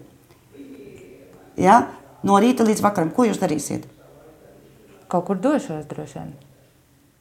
Ja? 1.56 1.86
No 2.26 2.36
rīta 2.42 2.66
līdz 2.66 2.82
vakaram, 2.84 3.14
ko 3.14 3.24
jūs 3.24 3.40
darīsiet? 3.40 3.86
Kaut 5.12 5.26
kur 5.28 5.38
došos 5.38 5.86
droši 5.90 6.18
vien. 6.18 6.34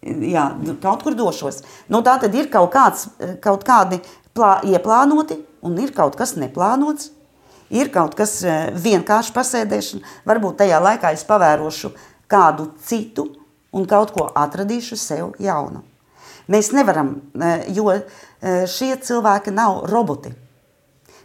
Jā, 0.05 0.49
kaut 0.83 1.01
kur 1.05 1.15
došos. 1.17 1.63
Nu, 1.89 2.03
tā 2.05 2.19
tad 2.21 2.35
ir 2.37 2.49
kaut, 2.53 2.69
kāds, 2.73 3.07
kaut 3.41 3.65
kādi 3.65 4.01
plā, 4.37 4.59
ieplānoti 4.67 5.39
un 5.65 5.77
ir 5.81 5.93
kaut 5.95 6.17
kas 6.19 6.35
neplānots. 6.37 7.09
Ir 7.73 7.89
kaut 7.89 8.13
kas 8.17 8.37
eh, 8.45 8.69
vienkārši 8.77 9.33
pasēdēšana. 9.33 10.13
Varbūt 10.29 10.59
tajā 10.61 10.77
laikā 10.85 11.09
es 11.15 11.25
pavērošu 11.25 11.89
kādu 12.29 12.69
citu 12.85 13.25
un 13.73 13.87
kaut 13.89 14.13
ko 14.13 14.27
atradīšu 14.37 14.97
sev 15.01 15.33
jaunu. 15.41 15.81
Mēs 16.51 16.69
nevaram, 16.77 17.15
eh, 17.41 17.65
jo 17.73 17.89
eh, 17.95 18.05
šie 18.69 18.93
cilvēki 19.01 19.53
nav 19.55 19.87
roboti. 19.89 20.35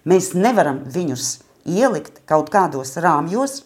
Mēs 0.09 0.33
nevaram 0.33 0.81
viņus 0.89 1.35
ielikt 1.69 2.23
kaut 2.25 2.49
kādos 2.49 2.97
rāmjos, 2.97 3.61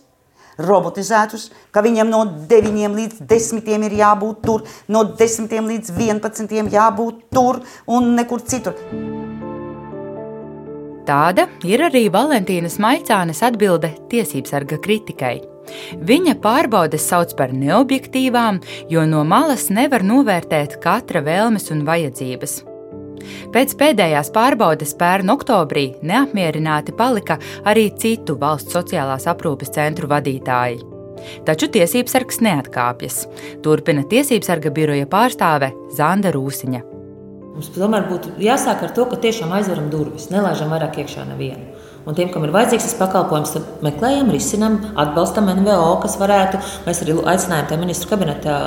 robotizētus, 0.59 1.51
ka 1.71 1.83
viņam 1.85 2.11
no 2.11 2.25
9 2.51 2.99
līdz 2.99 3.23
10 3.31 3.73
ir 3.89 3.97
jābūt 4.01 4.43
tur, 4.45 4.65
no 4.89 5.05
10 5.05 5.55
līdz 5.71 5.95
11 5.99 6.73
jābūt 6.75 7.25
tur 7.35 7.63
un 7.87 8.15
nekur 8.19 8.45
citur. 8.45 8.79
Tāda 11.05 11.51
ir 11.69 11.83
arī 11.85 12.07
Valentīnas 12.09 12.79
Maicānes 12.81 13.43
atbilde 13.45 13.91
tiesībsarga 14.09 14.79
kritikai. 14.81 15.35
Viņa 16.05 16.39
pārbaudes 16.45 17.05
sauc 17.09 17.33
par 17.37 17.53
neobjektīvām, 17.57 18.61
jo 18.93 19.05
no 19.09 19.25
malas 19.29 19.69
nevar 19.73 20.05
novērtēt 20.05 20.79
katra 20.85 21.25
vēlmes 21.25 21.71
un 21.73 21.85
vajadzības. 21.89 22.74
Pēc 23.55 23.77
pēdējās 23.81 24.33
pārbaudes 24.35 24.95
pērn 25.01 25.33
oktobrī 25.35 25.87
neapmierināti 26.07 26.95
palika 26.97 27.39
arī 27.65 27.91
citu 28.01 28.39
valsts 28.41 28.75
sociālās 28.77 29.29
aprūpes 29.31 29.75
centru 29.75 30.11
vadītāji. 30.11 30.83
Taču 31.47 31.69
tiesībsargs 31.73 32.43
neatkāpjas. 32.45 33.23
Turpina 33.65 34.05
tiesībsarga 34.11 34.73
biroja 34.75 35.07
pārstāve 35.11 35.73
Zanda 35.97 36.35
Rūsiņa. 36.35 36.83
Mums 37.55 37.71
tomēr 37.71 38.09
būtu 38.11 38.33
jāsāk 38.43 38.83
ar 38.83 38.93
to, 38.97 39.05
ka 39.07 39.21
tiešām 39.23 39.53
aizveram 39.55 39.87
durvis, 39.93 40.27
nelaižam 40.33 40.73
vairāk 40.75 40.99
iekšā 41.05 41.29
nevienu. 41.29 41.71
Un 42.05 42.17
tiem, 42.19 42.29
kam 42.29 42.45
ir 42.45 42.53
vajadzīgs 42.53 42.89
šis 42.89 42.97
pakalpojums, 42.99 43.53
tad 43.55 43.85
meklējam, 43.87 44.33
risinām, 44.35 44.81
atbalstam 45.01 45.47
NVO, 45.49 45.95
kas 46.03 46.19
varētu. 46.21 46.61
Mēs 46.85 47.01
arī 47.05 47.15
aicinājām 47.33 47.71
tā 47.71 47.79
ministru 47.81 48.11
kabineta 48.11 48.59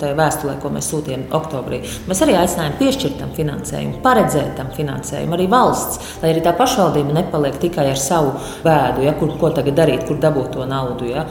tajā 0.00 0.16
vēstulē, 0.18 0.56
ko 0.62 0.72
mēs 0.74 0.90
sūtījām 0.92 1.26
oktobrī. 1.38 1.82
Mēs 2.10 2.22
arī 2.24 2.38
aicinājām 2.38 2.78
piešķirt 2.80 3.18
tam 3.22 3.34
finansējumu, 3.36 3.98
paredzēt 4.04 4.54
tam 4.58 4.72
finansējumu, 4.76 5.36
arī 5.36 5.50
valsts, 5.50 6.16
lai 6.22 6.32
arī 6.34 6.44
tā 6.46 6.54
pašvaldība 6.58 7.20
nepaliek 7.20 7.60
tikai 7.62 7.90
ar 7.92 8.00
savu 8.00 8.34
bēdu, 8.64 9.04
ja, 9.08 9.14
kur, 9.18 9.34
ko 9.40 9.52
tagad 9.54 9.78
darīt, 9.78 10.06
kur 10.08 10.20
dabūt 10.22 10.56
to 10.56 10.66
naudu. 10.68 11.12
Ja. 11.12 11.28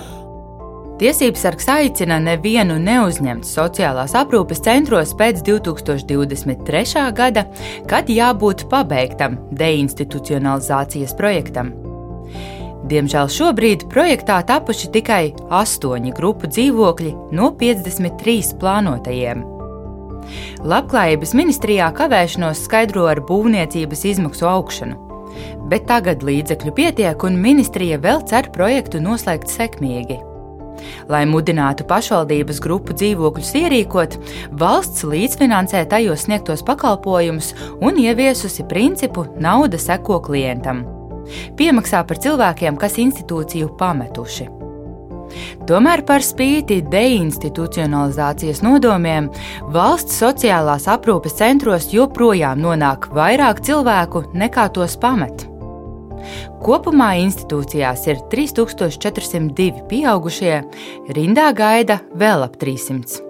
Tiesības 0.97 1.43
sargs 1.45 1.67
aicina 1.69 2.15
nevienu 2.17 2.80
neuzņemt 2.82 3.45
sociālās 3.45 4.15
aprūpes 4.17 4.63
centros 4.65 5.13
pēc 5.19 5.43
2023. 5.45 7.03
gada, 7.13 7.45
kad 7.89 8.10
jābūt 8.10 8.65
pabeigtam 8.71 9.38
deinstitucionalizācijas 9.60 11.13
projektam. 11.19 11.87
Diemžēl 12.88 13.28
šobrīd 13.28 13.88
projektā 13.91 14.38
tapuši 14.47 14.88
tikai 14.93 15.23
astoņi 15.52 16.13
grupu 16.15 16.47
dzīvokļi 16.47 17.12
no 17.36 17.50
53 17.60 18.54
plānotajiem. 18.62 19.43
Labklājības 20.67 21.34
ministrijā 21.36 21.89
kavēšanos 21.95 22.63
skaidro 22.67 23.08
ar 23.12 23.19
būvniecības 23.28 24.06
izmaksu 24.12 24.47
augšanu, 24.47 24.95
bet 25.71 25.88
tagad 25.89 26.23
līdzekļu 26.23 26.73
pietiek 26.80 27.28
un 27.28 27.39
ministrija 27.43 28.00
vēl 28.04 28.23
cer 28.30 28.52
projektu 28.56 29.04
noslēgt 29.04 29.52
sekmīgi. 29.52 30.21
Lai 31.12 31.23
mudinātu 31.28 31.88
pašvaldības 31.89 32.62
grupu 32.63 32.95
dzīvokļus 32.95 33.56
ierīkot, 33.63 34.19
valsts 34.62 35.04
līdzfinansē 35.08 35.84
tajos 35.91 36.28
sniegtos 36.28 36.63
pakalpojumus 36.67 37.52
un 37.82 38.00
ieviesusi 38.00 38.67
principu 38.69 39.26
nauda 39.41 39.82
seko 39.82 40.21
klientam. 40.23 40.86
Piemaksā 41.58 42.04
par 42.08 42.22
cilvēkiem, 42.24 42.78
kas 42.80 42.98
institūciju 43.02 43.74
pametuši. 43.80 44.48
Tomēr 45.68 46.04
par 46.08 46.24
spīti 46.24 46.80
deinstitucionalizācijas 46.88 48.62
nodomiem, 48.63 49.28
valsts 49.74 50.22
sociālās 50.22 50.88
aprūpes 50.92 51.36
centros 51.42 51.90
joprojām 51.92 52.62
nonāk 52.63 53.10
vairāk 53.16 53.62
cilvēku 53.68 54.24
nekā 54.38 54.70
tos 54.76 54.96
pamet. 55.02 55.48
Kopumā 56.63 57.13
institūcijās 57.22 58.08
ir 58.10 58.24
3402 58.32 59.86
pieaugušie, 59.92 60.56
rindā 61.16 61.52
gaida 61.56 62.02
vēl 62.18 62.48
ap 62.48 62.58
300. 62.60 63.24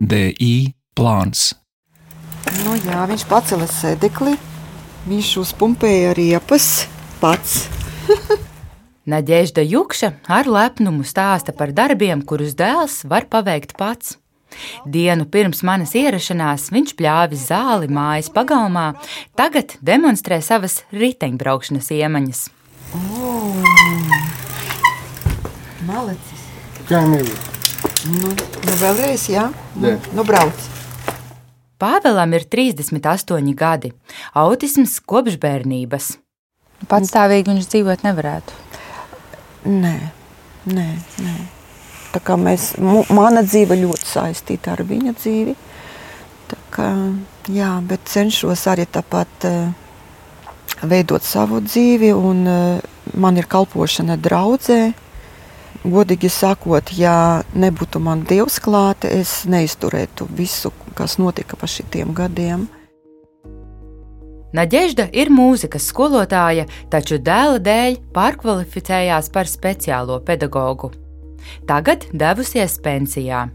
DI 0.00 0.54
plāns. 0.96 1.59
Nu, 2.64 2.76
jā, 2.80 3.02
viņš 3.10 3.26
pacēla 3.30 3.66
sēdekli, 3.70 4.36
viņš 5.10 5.34
uzpumpēja 5.42 6.14
riepas 6.16 6.86
pats. 7.20 7.66
Nadežda 9.10 9.64
Jukša 9.64 10.12
ar 10.30 10.48
lepnumu 10.50 11.04
stāsta 11.08 11.54
par 11.56 11.72
darbiem, 11.74 12.22
kurus 12.22 12.56
dēls 12.58 13.02
var 13.08 13.26
paveikt 13.30 13.76
pats. 13.78 14.16
Dienu 14.84 15.26
pirms 15.30 15.62
manas 15.66 15.94
ierašanās 15.94 16.68
viņš 16.74 16.94
pļāvis 16.98 17.46
zāli 17.50 17.90
mājas 17.90 18.30
pagalmā, 18.34 18.92
tagad 19.38 19.76
demonstrē 19.80 20.40
savas 20.42 20.82
riteņbraukšanas 20.90 21.92
iemaņas. 21.96 22.42
Oh, 22.98 23.60
Malicis. 25.86 26.44
Kā 26.90 27.04
mīli? 27.06 27.32
Nu, 28.10 28.34
nu 28.34 28.76
vēlreiz, 28.82 29.28
jā? 29.30 29.48
Jā. 29.80 29.96
Nu, 30.16 30.26
brauc. 30.26 30.68
Pāvēlam 31.80 32.34
ir 32.36 32.44
38 32.52 33.54
gadi, 33.56 33.94
autisms 34.36 34.98
kopš 35.00 35.38
bērnības. 35.40 36.10
Patstāvīgi 36.90 37.54
viņš 37.54 37.68
dzīvot 37.72 38.04
nevarētu. 38.04 38.58
Nē, 39.68 39.96
nē, 40.68 40.88
nē. 41.24 41.34
Tā 42.10 42.20
kā 42.26 42.34
mēs, 42.40 42.72
mana 42.80 43.44
dzīve 43.46 43.76
ļoti 43.80 44.08
saistīta 44.08 44.74
ar 44.74 44.82
viņa 44.88 45.12
dzīvi. 45.18 45.54
Tā 46.50 46.58
kā, 46.74 46.88
jā, 47.52 47.74
bet 47.86 48.08
cenšos 48.10 48.64
arī 48.72 48.88
tāpat 48.90 49.46
eh, 49.46 49.70
veidot 50.82 51.22
savu 51.22 51.60
dzīvi, 51.62 52.10
un 52.16 52.42
eh, 52.50 52.88
man 53.14 53.38
ir 53.38 53.46
kalpošana 53.50 54.18
draudzē. 54.18 54.80
Godīgi 55.80 56.28
sakot, 56.28 56.90
ja 56.98 57.40
nebūtu 57.56 58.02
man 58.04 58.26
Dievs 58.28 58.58
klāte, 58.60 59.08
es 59.08 59.46
neizturētu 59.48 60.26
visu, 60.36 60.74
kas 61.00 61.16
notika 61.18 61.56
pa 61.56 61.68
šitiem 61.70 62.12
gadiem. 62.16 62.68
Nadežda 64.52 65.06
ir 65.14 65.30
mūzikas 65.30 65.86
skolotāja, 65.92 66.66
taču 66.90 67.20
dēla 67.22 67.60
dēļ 67.62 68.00
pārkvalificējās 68.14 69.30
par 69.32 69.48
speciālo 69.48 70.18
pedagogu. 70.26 70.90
Tagad 71.70 72.08
devusies 72.12 72.76
pensijā. 72.82 73.46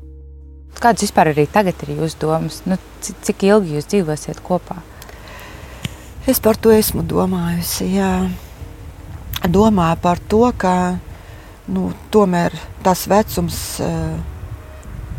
Kādas 0.79 1.05
vispār 1.05 1.31
arī 1.33 1.45
tagad 1.51 1.83
ir 1.83 1.93
jūsu 1.99 2.21
domas? 2.23 2.61
Nu, 2.67 2.79
cik, 3.03 3.43
ilgi 3.47 3.75
jūs 3.75 3.89
dzīvosiet 3.91 4.41
kopā? 4.43 4.79
Es 6.27 6.41
par 6.41 6.57
to 6.57 6.71
esmu 6.73 7.03
domājusi. 7.05 7.91
Jā. 7.99 8.13
Domāju 9.45 9.99
par 10.01 10.23
to, 10.31 10.47
ka 10.57 10.75
nu, 11.69 11.91
tomēr 12.11 12.55
tas 12.83 13.05
vecums 13.11 13.59
uh, 13.83 14.15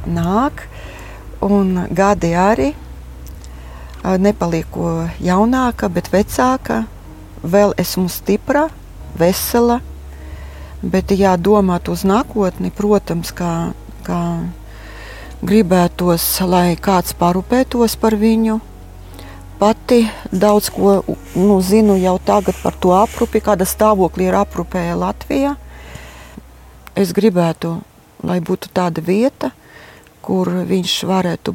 nāk, 0.09 0.67
un 1.41 1.87
gadi 1.91 2.33
arī 2.37 2.73
nepalieku 4.15 5.09
jaunāka, 5.23 5.89
bet 5.91 6.11
vecāka. 6.13 6.85
Vēl 7.47 7.75
esmu 7.79 8.09
stipra, 8.11 8.67
vesela, 9.19 9.81
bet 10.83 11.13
jādomāt 11.15 11.91
uz 11.93 12.03
nākotni, 12.07 12.73
protams, 12.75 13.31
kā, 13.35 13.73
kā 14.07 14.21
gribētos, 15.47 16.25
lai 16.47 16.79
kāds 16.81 17.15
parūpētos 17.19 17.99
par 18.01 18.17
viņu. 18.19 18.61
Pati 19.61 20.03
daudz 20.33 20.69
ko 20.75 20.99
nu, 21.37 21.61
zinu 21.65 21.97
jau 21.97 22.17
tagad 22.21 22.57
par 22.63 22.75
to 22.81 22.93
aprūpi, 22.97 23.41
kāda 23.45 23.65
stāvokļa 23.69 24.27
ir 24.27 24.39
aprūpē 24.43 24.83
Latvijā. 25.01 25.55
Es 26.97 27.13
gribētu, 27.17 27.79
lai 28.25 28.41
būtu 28.45 28.73
tāda 28.73 29.05
vieta, 29.05 29.51
kur 29.51 29.66
viņš 30.67 30.95
varētu 31.07 31.55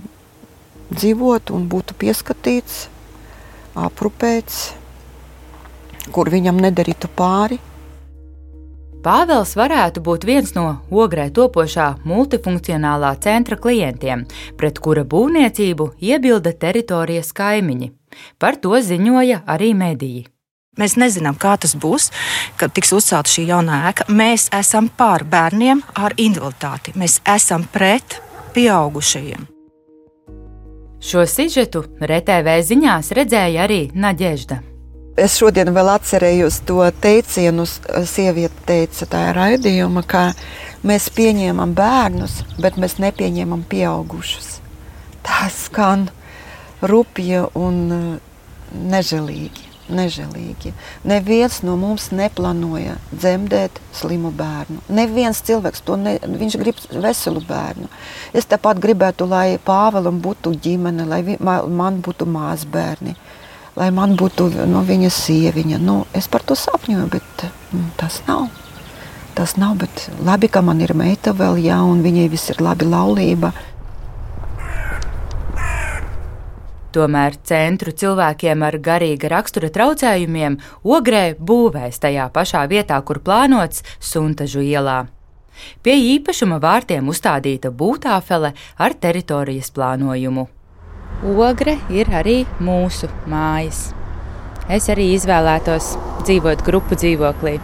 dzīvot 0.91 1.51
un 1.55 1.67
būtu 1.71 1.95
pieskatīts, 1.99 2.87
aprūpēts, 3.75 4.61
kur 6.11 6.31
viņam 6.31 6.59
nedarītu 6.63 7.11
pāri. 7.15 7.59
Pāvils 9.01 9.55
varētu 9.57 10.03
būt 10.05 10.27
viens 10.29 10.51
no 10.53 10.65
ogrē 10.93 11.31
topošā 11.33 11.87
multifunkcionālā 12.05 13.15
centra 13.23 13.57
klientiem, 13.57 14.27
pret 14.57 14.77
kura 14.77 15.01
būvniecību 15.01 15.95
iebilda 15.97 16.53
teritorijas 16.53 17.33
kaimiņi. 17.33 17.89
Par 18.37 18.59
to 18.61 18.77
ziņoja 18.77 19.41
arī 19.49 19.73
mediji. 19.73 20.27
Mēs 20.77 20.95
nezinām, 21.01 21.35
kā 21.35 21.57
tas 21.59 21.73
būs, 21.75 22.11
kad 22.55 22.71
tiks 22.71 22.93
uzcelta 22.95 23.27
šī 23.27 23.49
jaunā 23.49 23.81
ēka. 23.89 24.05
Mēs 24.07 24.47
esam 24.55 24.87
pār 24.87 25.25
bērniem 25.27 25.81
ar 25.99 26.15
invaliditāti. 26.15 26.93
Mēs 26.95 27.19
esam 27.27 27.65
pret 27.73 28.21
pieaugušajiem. 28.53 29.47
Šo 31.01 31.23
sižetu 31.25 31.81
RTV 31.97 32.59
ziņās 32.67 33.09
redzēja 33.17 33.63
arī 33.65 33.87
Nadežda. 33.97 34.59
Es 35.19 35.35
šodien 35.41 35.73
vēl 35.75 35.89
atcerējos 35.91 36.61
to 36.69 36.85
teicienu, 37.03 37.65
sieviete 38.07 38.63
teica 38.69 39.07
tajā 39.09 39.33
raidījumā, 39.35 40.05
ka 40.07 40.21
mēs 40.87 41.09
pieņemam 41.17 41.73
bērnus, 41.75 42.37
bet 42.61 42.77
mēs 42.79 42.95
nepieņemam 43.01 43.65
pieaugušus. 43.69 44.59
Tas 45.25 45.65
skan 45.65 46.07
rupji 46.85 47.43
un 47.57 47.83
nežēlīgi. 48.71 49.70
Nežēlīgi. 49.91 50.73
Neviens 51.07 51.61
no 51.67 51.75
mums 51.79 52.09
neplānoja 52.15 52.97
dzemdēt 53.11 53.81
slimu 53.95 54.31
bērnu. 54.37 54.81
Neviens 54.89 55.43
cilvēks 55.47 55.83
to 55.87 55.97
ne, 55.99 56.17
viņš 56.21 56.57
grib 56.61 56.79
veselu 56.91 57.43
bērnu. 57.47 57.91
Es 58.33 58.49
tāpat 58.49 58.81
gribētu, 58.83 59.27
lai 59.29 59.59
Pāvēlam 59.65 60.21
būtu 60.23 60.55
ģimene, 60.63 61.05
lai 61.07 61.21
vi, 61.27 61.37
man 61.41 62.01
būtu 62.05 62.29
mazbērni 62.29 63.15
lai 63.79 63.87
man 63.95 64.17
būtu 64.19 64.49
nu, 64.67 64.83
viņa 64.87 65.11
sieviņa. 65.15 65.79
Nu, 65.81 66.01
es 66.17 66.27
par 66.31 66.43
to 66.43 66.57
sapņoju, 66.59 67.07
bet 67.11 67.45
nu, 67.71 67.85
tas 67.99 68.21
nav. 68.27 68.49
Tas 69.31 69.55
nav, 69.55 69.77
bet 69.79 70.09
labi, 70.27 70.49
ka 70.51 70.59
man 70.65 70.81
ir 70.83 70.91
meita 70.97 71.31
vēl, 71.31 71.61
jā, 71.63 71.77
un 71.87 72.01
viņai 72.03 72.27
viss 72.33 72.51
ir 72.51 72.59
labi 72.63 72.87
laulība. 72.91 73.53
Tomēr 76.91 77.37
centru 77.47 77.93
cilvēkiem 77.95 78.63
ar 78.67 78.75
garīga 78.83 79.29
rakstura 79.31 79.69
traucējumiem 79.71 80.57
Ogrē 80.83 81.37
būvēs 81.39 82.01
tajā 82.03 82.27
pašā 82.35 82.65
vietā, 82.67 82.97
kur 83.07 83.21
plānots 83.23 83.85
Suntažu 83.99 84.59
ielā. 84.65 85.05
Pie 85.83 85.95
īpašuma 86.15 86.57
vārtiem 86.63 87.07
uzstādīta 87.11 87.71
būtāfele 87.71 88.51
ar 88.77 88.95
teritorijas 89.05 89.71
plānojumu. 89.75 90.47
Ogre 91.21 91.77
ir 91.93 92.11
arī 92.17 92.41
mūsu 92.59 93.07
mājas. 93.29 93.91
Es 94.71 94.89
arī 94.91 95.11
izvēlētos 95.15 95.93
dzīvot 96.25 96.65
grupu 96.65 96.97
dzīvoklī. 96.97 97.59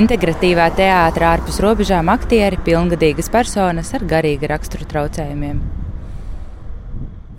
Integratīvā 0.00 0.68
teātrā 0.78 1.34
ārpus 1.34 1.58
robežām 1.64 2.12
aktieri, 2.12 2.60
pilngadīgas 2.64 3.32
personas 3.32 3.92
ar 3.98 4.06
garīga 4.06 4.54
rakstura 4.54 4.86
traucējumiem. 4.92 5.79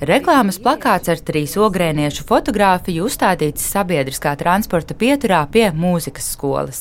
Reklāmas 0.01 0.57
plakāts 0.57 1.11
ar 1.13 1.19
trīs 1.21 1.51
ogrēniešu 1.61 2.23
fotografiju 2.25 3.03
uzstādīts 3.05 3.67
sabiedriskā 3.69 4.31
transporta 4.39 4.95
pieturā 4.97 5.43
pie 5.53 5.67
mūzikas 5.77 6.31
skolas. 6.33 6.79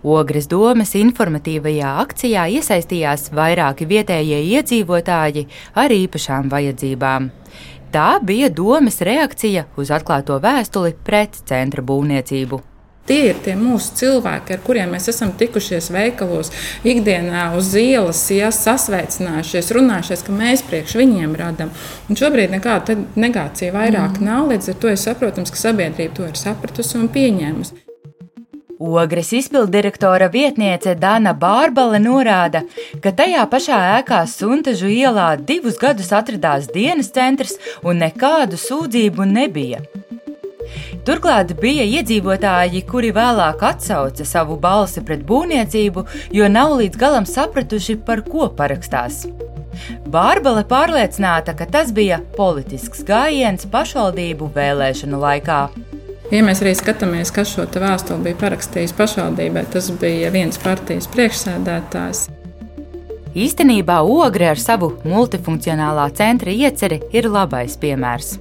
Ogres 0.00 0.48
domas 0.48 0.94
informatīvajā 0.96 1.90
akcijā 2.00 2.46
iesaistījās 2.56 3.26
vairāki 3.36 3.84
vietējie 3.90 4.40
iedzīvotāji 4.54 5.44
ar 5.76 5.92
īpašām 5.98 6.48
vajadzībām. 6.48 7.28
Tā 7.92 8.08
bija 8.24 8.48
domas 8.48 9.02
reakcija 9.04 9.66
uz 9.76 9.92
atklāto 9.92 10.40
vēstuli 10.40 10.96
pret 11.04 11.36
centra 11.44 11.84
būvniecību. 11.84 12.62
Tie 13.08 13.22
ir 13.30 13.38
tie 13.44 13.54
mūsu 13.56 13.94
cilvēki, 14.02 14.52
ar 14.58 14.62
kuriem 14.66 14.92
mēs 14.92 15.08
esam 15.08 15.32
tikušies 15.40 15.88
veikalos, 15.94 16.52
ikdienā 16.84 17.46
uz 17.56 17.72
ielas, 17.80 18.20
ja 18.34 18.50
sasveicinājušies, 18.52 19.72
runājušies, 19.78 20.24
ka 20.26 20.36
mēs 20.36 20.64
priekš 20.68 20.98
viņiem 21.00 21.36
radām. 21.40 21.72
Šobrīd 22.12 22.52
nekāda 22.52 22.98
negācija 23.16 23.72
vairāk 23.72 24.20
mm. 24.20 24.28
nav. 24.28 24.48
Līdz 24.52 24.74
ar 24.74 24.80
to 24.82 24.92
ir 24.92 25.00
saprotams, 25.00 25.52
ka 25.54 25.60
sabiedrība 25.68 26.18
to 26.18 26.28
ir 26.28 26.36
sapratusi 26.36 26.98
un 27.00 27.08
pieņēmusi. 27.12 27.84
Ogres 28.78 29.32
izpildirektora 29.32 30.28
vietniece 30.30 30.92
Dana 30.94 31.32
Bārbale 31.34 31.98
norāda, 31.98 32.60
ka 33.02 33.10
tajā 33.10 33.42
pašā 33.50 33.78
ēkā 33.96 34.20
Suntažu 34.30 34.86
ielā 34.92 35.32
divus 35.48 35.80
gadus 35.82 36.12
atradās 36.14 36.70
dienas 36.70 37.10
centrs 37.10 37.56
un 37.82 37.98
nekādu 38.04 38.60
sūdzību 38.60 39.26
nebija. 39.32 39.82
Turklāt 41.06 41.54
bija 41.60 41.84
iedzīvotāji, 41.86 42.82
kuri 42.88 43.12
vēlāk 43.16 43.62
atsauca 43.64 44.24
savu 44.26 44.58
balsi 44.60 45.02
pret 45.04 45.22
būvniecību, 45.28 46.04
jo 46.34 46.48
nav 46.50 46.74
līdz 46.80 47.00
galam 47.00 47.28
sapratuši, 47.28 47.98
par 48.06 48.24
ko 48.26 48.48
parakstās. 48.58 49.26
Bārbale 50.10 50.64
pārliecināta, 50.68 51.54
ka 51.56 51.68
tas 51.70 51.92
bija 51.94 52.18
politisks 52.36 53.04
gājiens 53.06 53.68
pašvaldību 53.70 54.50
vēlēšanu 54.56 55.20
laikā. 55.22 55.60
Ja 56.28 56.42
mēs 56.44 56.60
arī 56.60 56.74
skatāmies, 56.76 57.30
kas 57.32 57.54
šo 57.54 57.64
vēstuli 57.72 58.26
bija 58.26 58.40
parakstījis 58.42 58.92
pašvaldībai, 58.98 59.64
tas 59.72 59.88
bija 60.00 60.32
viens 60.34 60.60
partijas 60.60 61.08
priekšsēdētājs. 61.14 62.26
Īstenībā 63.38 64.00
Ogre 64.02 64.50
ar 64.50 64.60
savu 64.60 64.90
multifunkcionālā 65.08 66.08
centra 66.16 66.52
ieceri 66.52 67.00
ir 67.14 67.30
labais 67.32 67.76
piemērs. 67.80 68.36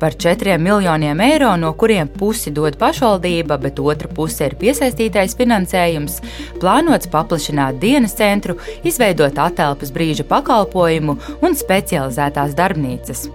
Par 0.00 0.14
4 0.14 0.58
miljoniem 0.62 1.20
eiro, 1.24 1.54
no 1.56 1.72
kuriem 1.78 2.08
pusi 2.08 2.52
dod 2.54 2.78
pašvaldība, 2.80 3.58
bet 3.62 3.80
otra 3.80 4.08
puse 4.08 4.46
ir 4.48 4.58
piesaistītais 4.60 5.36
finansējums, 5.38 6.20
plānots 6.60 7.10
paplašināt 7.12 7.80
dienas 7.82 8.16
centru, 8.18 8.58
izveidot 8.84 9.38
atelpas 9.38 9.92
brīža 9.94 10.28
pakalpojumu 10.28 11.18
un 11.42 11.58
specializētās 11.58 12.56
darbnīcas 12.58 13.28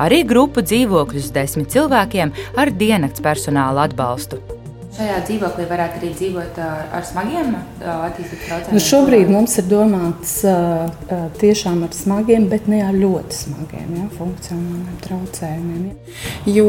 arī 0.00 0.22
grupu 0.28 0.64
dzīvokļus 0.64 1.30
desmit 1.34 1.72
cilvēkiem 1.74 2.32
ar 2.56 2.72
diennakts 2.78 3.24
personāla 3.24 3.88
atbalstu. 3.88 4.40
Šajā 4.92 5.20
dzīvoklī 5.24 5.64
varētu 5.70 5.96
arī 6.02 6.08
dzīvot 6.12 6.58
ar 6.60 7.04
smagiem 7.08 7.54
attīstības 7.80 8.42
traucējumiem. 8.44 8.74
Nu 8.76 8.80
šobrīd 8.84 9.30
mums 9.32 9.54
ir 9.62 9.68
domāts 9.70 10.34
tiešām 11.40 11.78
ar 11.86 11.94
smagiem, 11.96 12.44
bet 12.50 12.66
ne 12.68 12.82
ar 12.84 12.92
ļoti 12.92 13.38
smagiem 13.38 13.94
ja, 13.96 14.08
funkcionāliem 14.18 14.98
traucējumiem. 15.06 15.86
Ja. 15.88 16.56
Jo 16.58 16.66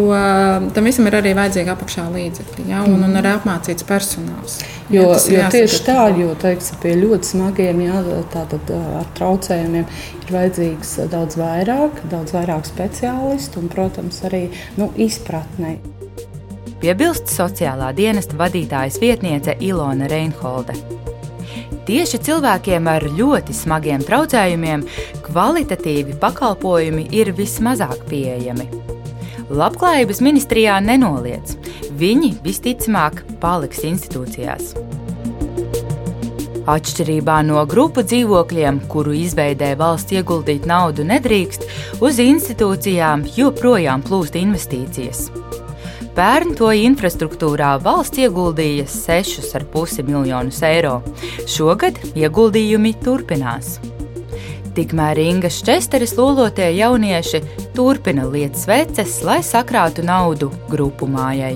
tam 0.75 0.87
visam 0.87 1.09
ir 1.09 1.17
arī 1.19 1.33
vajadzīgi 1.35 1.73
apakšā 1.73 2.05
līdzekļi 2.13 2.69
ja, 2.71 2.85
un, 2.87 3.03
un 3.03 3.19
arī 3.19 3.33
apmācīts 3.33 3.87
personāls. 3.89 4.61
Jo, 4.93 5.09
ja, 5.27 5.43
jo 5.43 5.49
tieši 5.57 5.81
tā, 5.83 6.07
jo 6.15 6.31
teiksim, 6.39 6.79
pie 6.83 6.95
ļoti 7.01 7.33
smagiem, 7.33 7.83
ja, 7.89 7.99
tātad 8.31 8.71
ar 8.77 9.09
traucējumiem 9.19 9.83
ir 10.23 10.31
vajadzīgs 10.37 10.95
daudz 11.11 11.35
vairāk, 11.41 11.99
daudz 12.13 12.37
vairāk 12.37 12.71
speciālistu 12.71 13.59
un, 13.59 13.67
protams, 13.73 14.23
arī 14.29 14.45
nu, 14.79 14.93
izpratnei 14.95 15.81
piebilst 16.83 17.31
sociālā 17.31 17.93
dienesta 17.95 18.35
vadītājas 18.35 18.99
vietniece 18.99 19.55
Ilona 19.63 20.09
Reinholde. 20.11 20.75
Tieši 21.87 22.19
cilvēkiem 22.27 22.87
ar 22.91 23.05
ļoti 23.07 23.55
smagiem 23.55 24.03
traucējumiem 24.03 24.83
kvalitatīvi 25.23 26.17
pakalpojumi 26.19 27.07
ir 27.15 27.31
vismazāk 27.37 28.03
pieejami. 28.09 28.67
Labklājības 29.53 30.19
ministrijā 30.23 30.79
nenoliedz, 30.83 31.55
viņi 31.99 32.33
visticamāk 32.43 33.23
paliks 33.39 33.83
institūcijās. 33.87 34.73
Atšķirībā 36.63 37.41
no 37.47 37.63
grupu 37.67 38.03
dzīvokļiem, 38.07 38.85
kuru 38.91 39.15
izveidē 39.19 39.73
valsts 39.79 40.15
ieguldīt 40.15 40.67
naudu 40.67 41.03
nedrīkst, 41.07 41.67
uz 42.03 42.23
institūcijām 42.23 43.27
joprojām 43.35 44.03
plūst 44.07 44.39
investīcijas. 44.39 45.27
Pērn 46.13 46.51
to 46.53 46.67
infrastruktūrā 46.77 47.71
valsts 47.81 48.21
ieguldīja 48.21 48.85
6,5 48.85 50.03
miljonus 50.05 50.61
eiro. 50.67 50.99
Šogad 51.49 51.97
ieguldījumi 52.13 52.93
turpinās. 53.01 53.79
Tikmēr 54.77 55.17
Ingas 55.25 55.57
Česteres 55.65 56.13
lolotie 56.17 56.69
jaunieši 56.77 57.41
turpina 57.73 58.29
lietas 58.29 58.67
sveces, 58.67 59.21
lai 59.25 59.41
sakrātu 59.45 60.05
naudu 60.05 60.53
grupu 60.69 61.09
mājai 61.09 61.55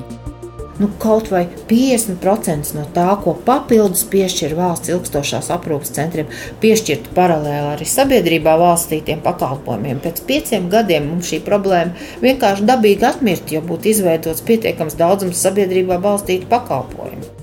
nu, 0.80 0.90
kaut 1.02 1.32
vai 1.34 1.46
50% 1.70 2.76
no 2.78 2.86
tā, 2.94 3.08
ko 3.24 3.34
papildus 3.48 4.06
piešķir 4.12 4.56
valsts 4.58 4.92
ilgstošās 4.94 5.50
aprūpas 5.56 5.94
centriem, 5.98 6.30
piešķirtu 6.62 7.16
paralēli 7.18 7.74
arī 7.76 7.88
sabiedrībā 7.90 8.58
valstītiem 8.62 9.24
pakalpojumiem. 9.26 10.02
Pēc 10.04 10.22
pieciem 10.30 10.70
gadiem 10.74 11.10
mums 11.12 11.32
šī 11.32 11.42
problēma 11.46 11.96
vienkārši 12.24 12.68
dabīgi 12.70 13.10
atmirt, 13.10 13.52
jo 13.52 13.64
būtu 13.66 13.94
izveidots 13.94 14.46
pietiekams 14.48 14.98
daudzums 15.00 15.42
sabiedrībā 15.42 16.00
balstītu 16.04 16.50
pakalpojumu. 16.52 17.34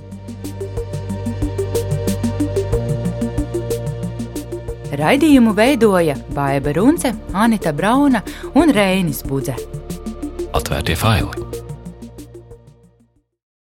Raidījumu 4.95 5.51
veidoja 5.59 6.15
Baiva 6.37 6.73
Runce, 6.77 7.11
Anita 7.35 7.73
Brauna 7.75 8.23
un 8.55 8.71
Reinis 8.71 9.25
Budze. 9.27 9.57
Atvērtie 10.55 10.95
faili! 10.95 11.44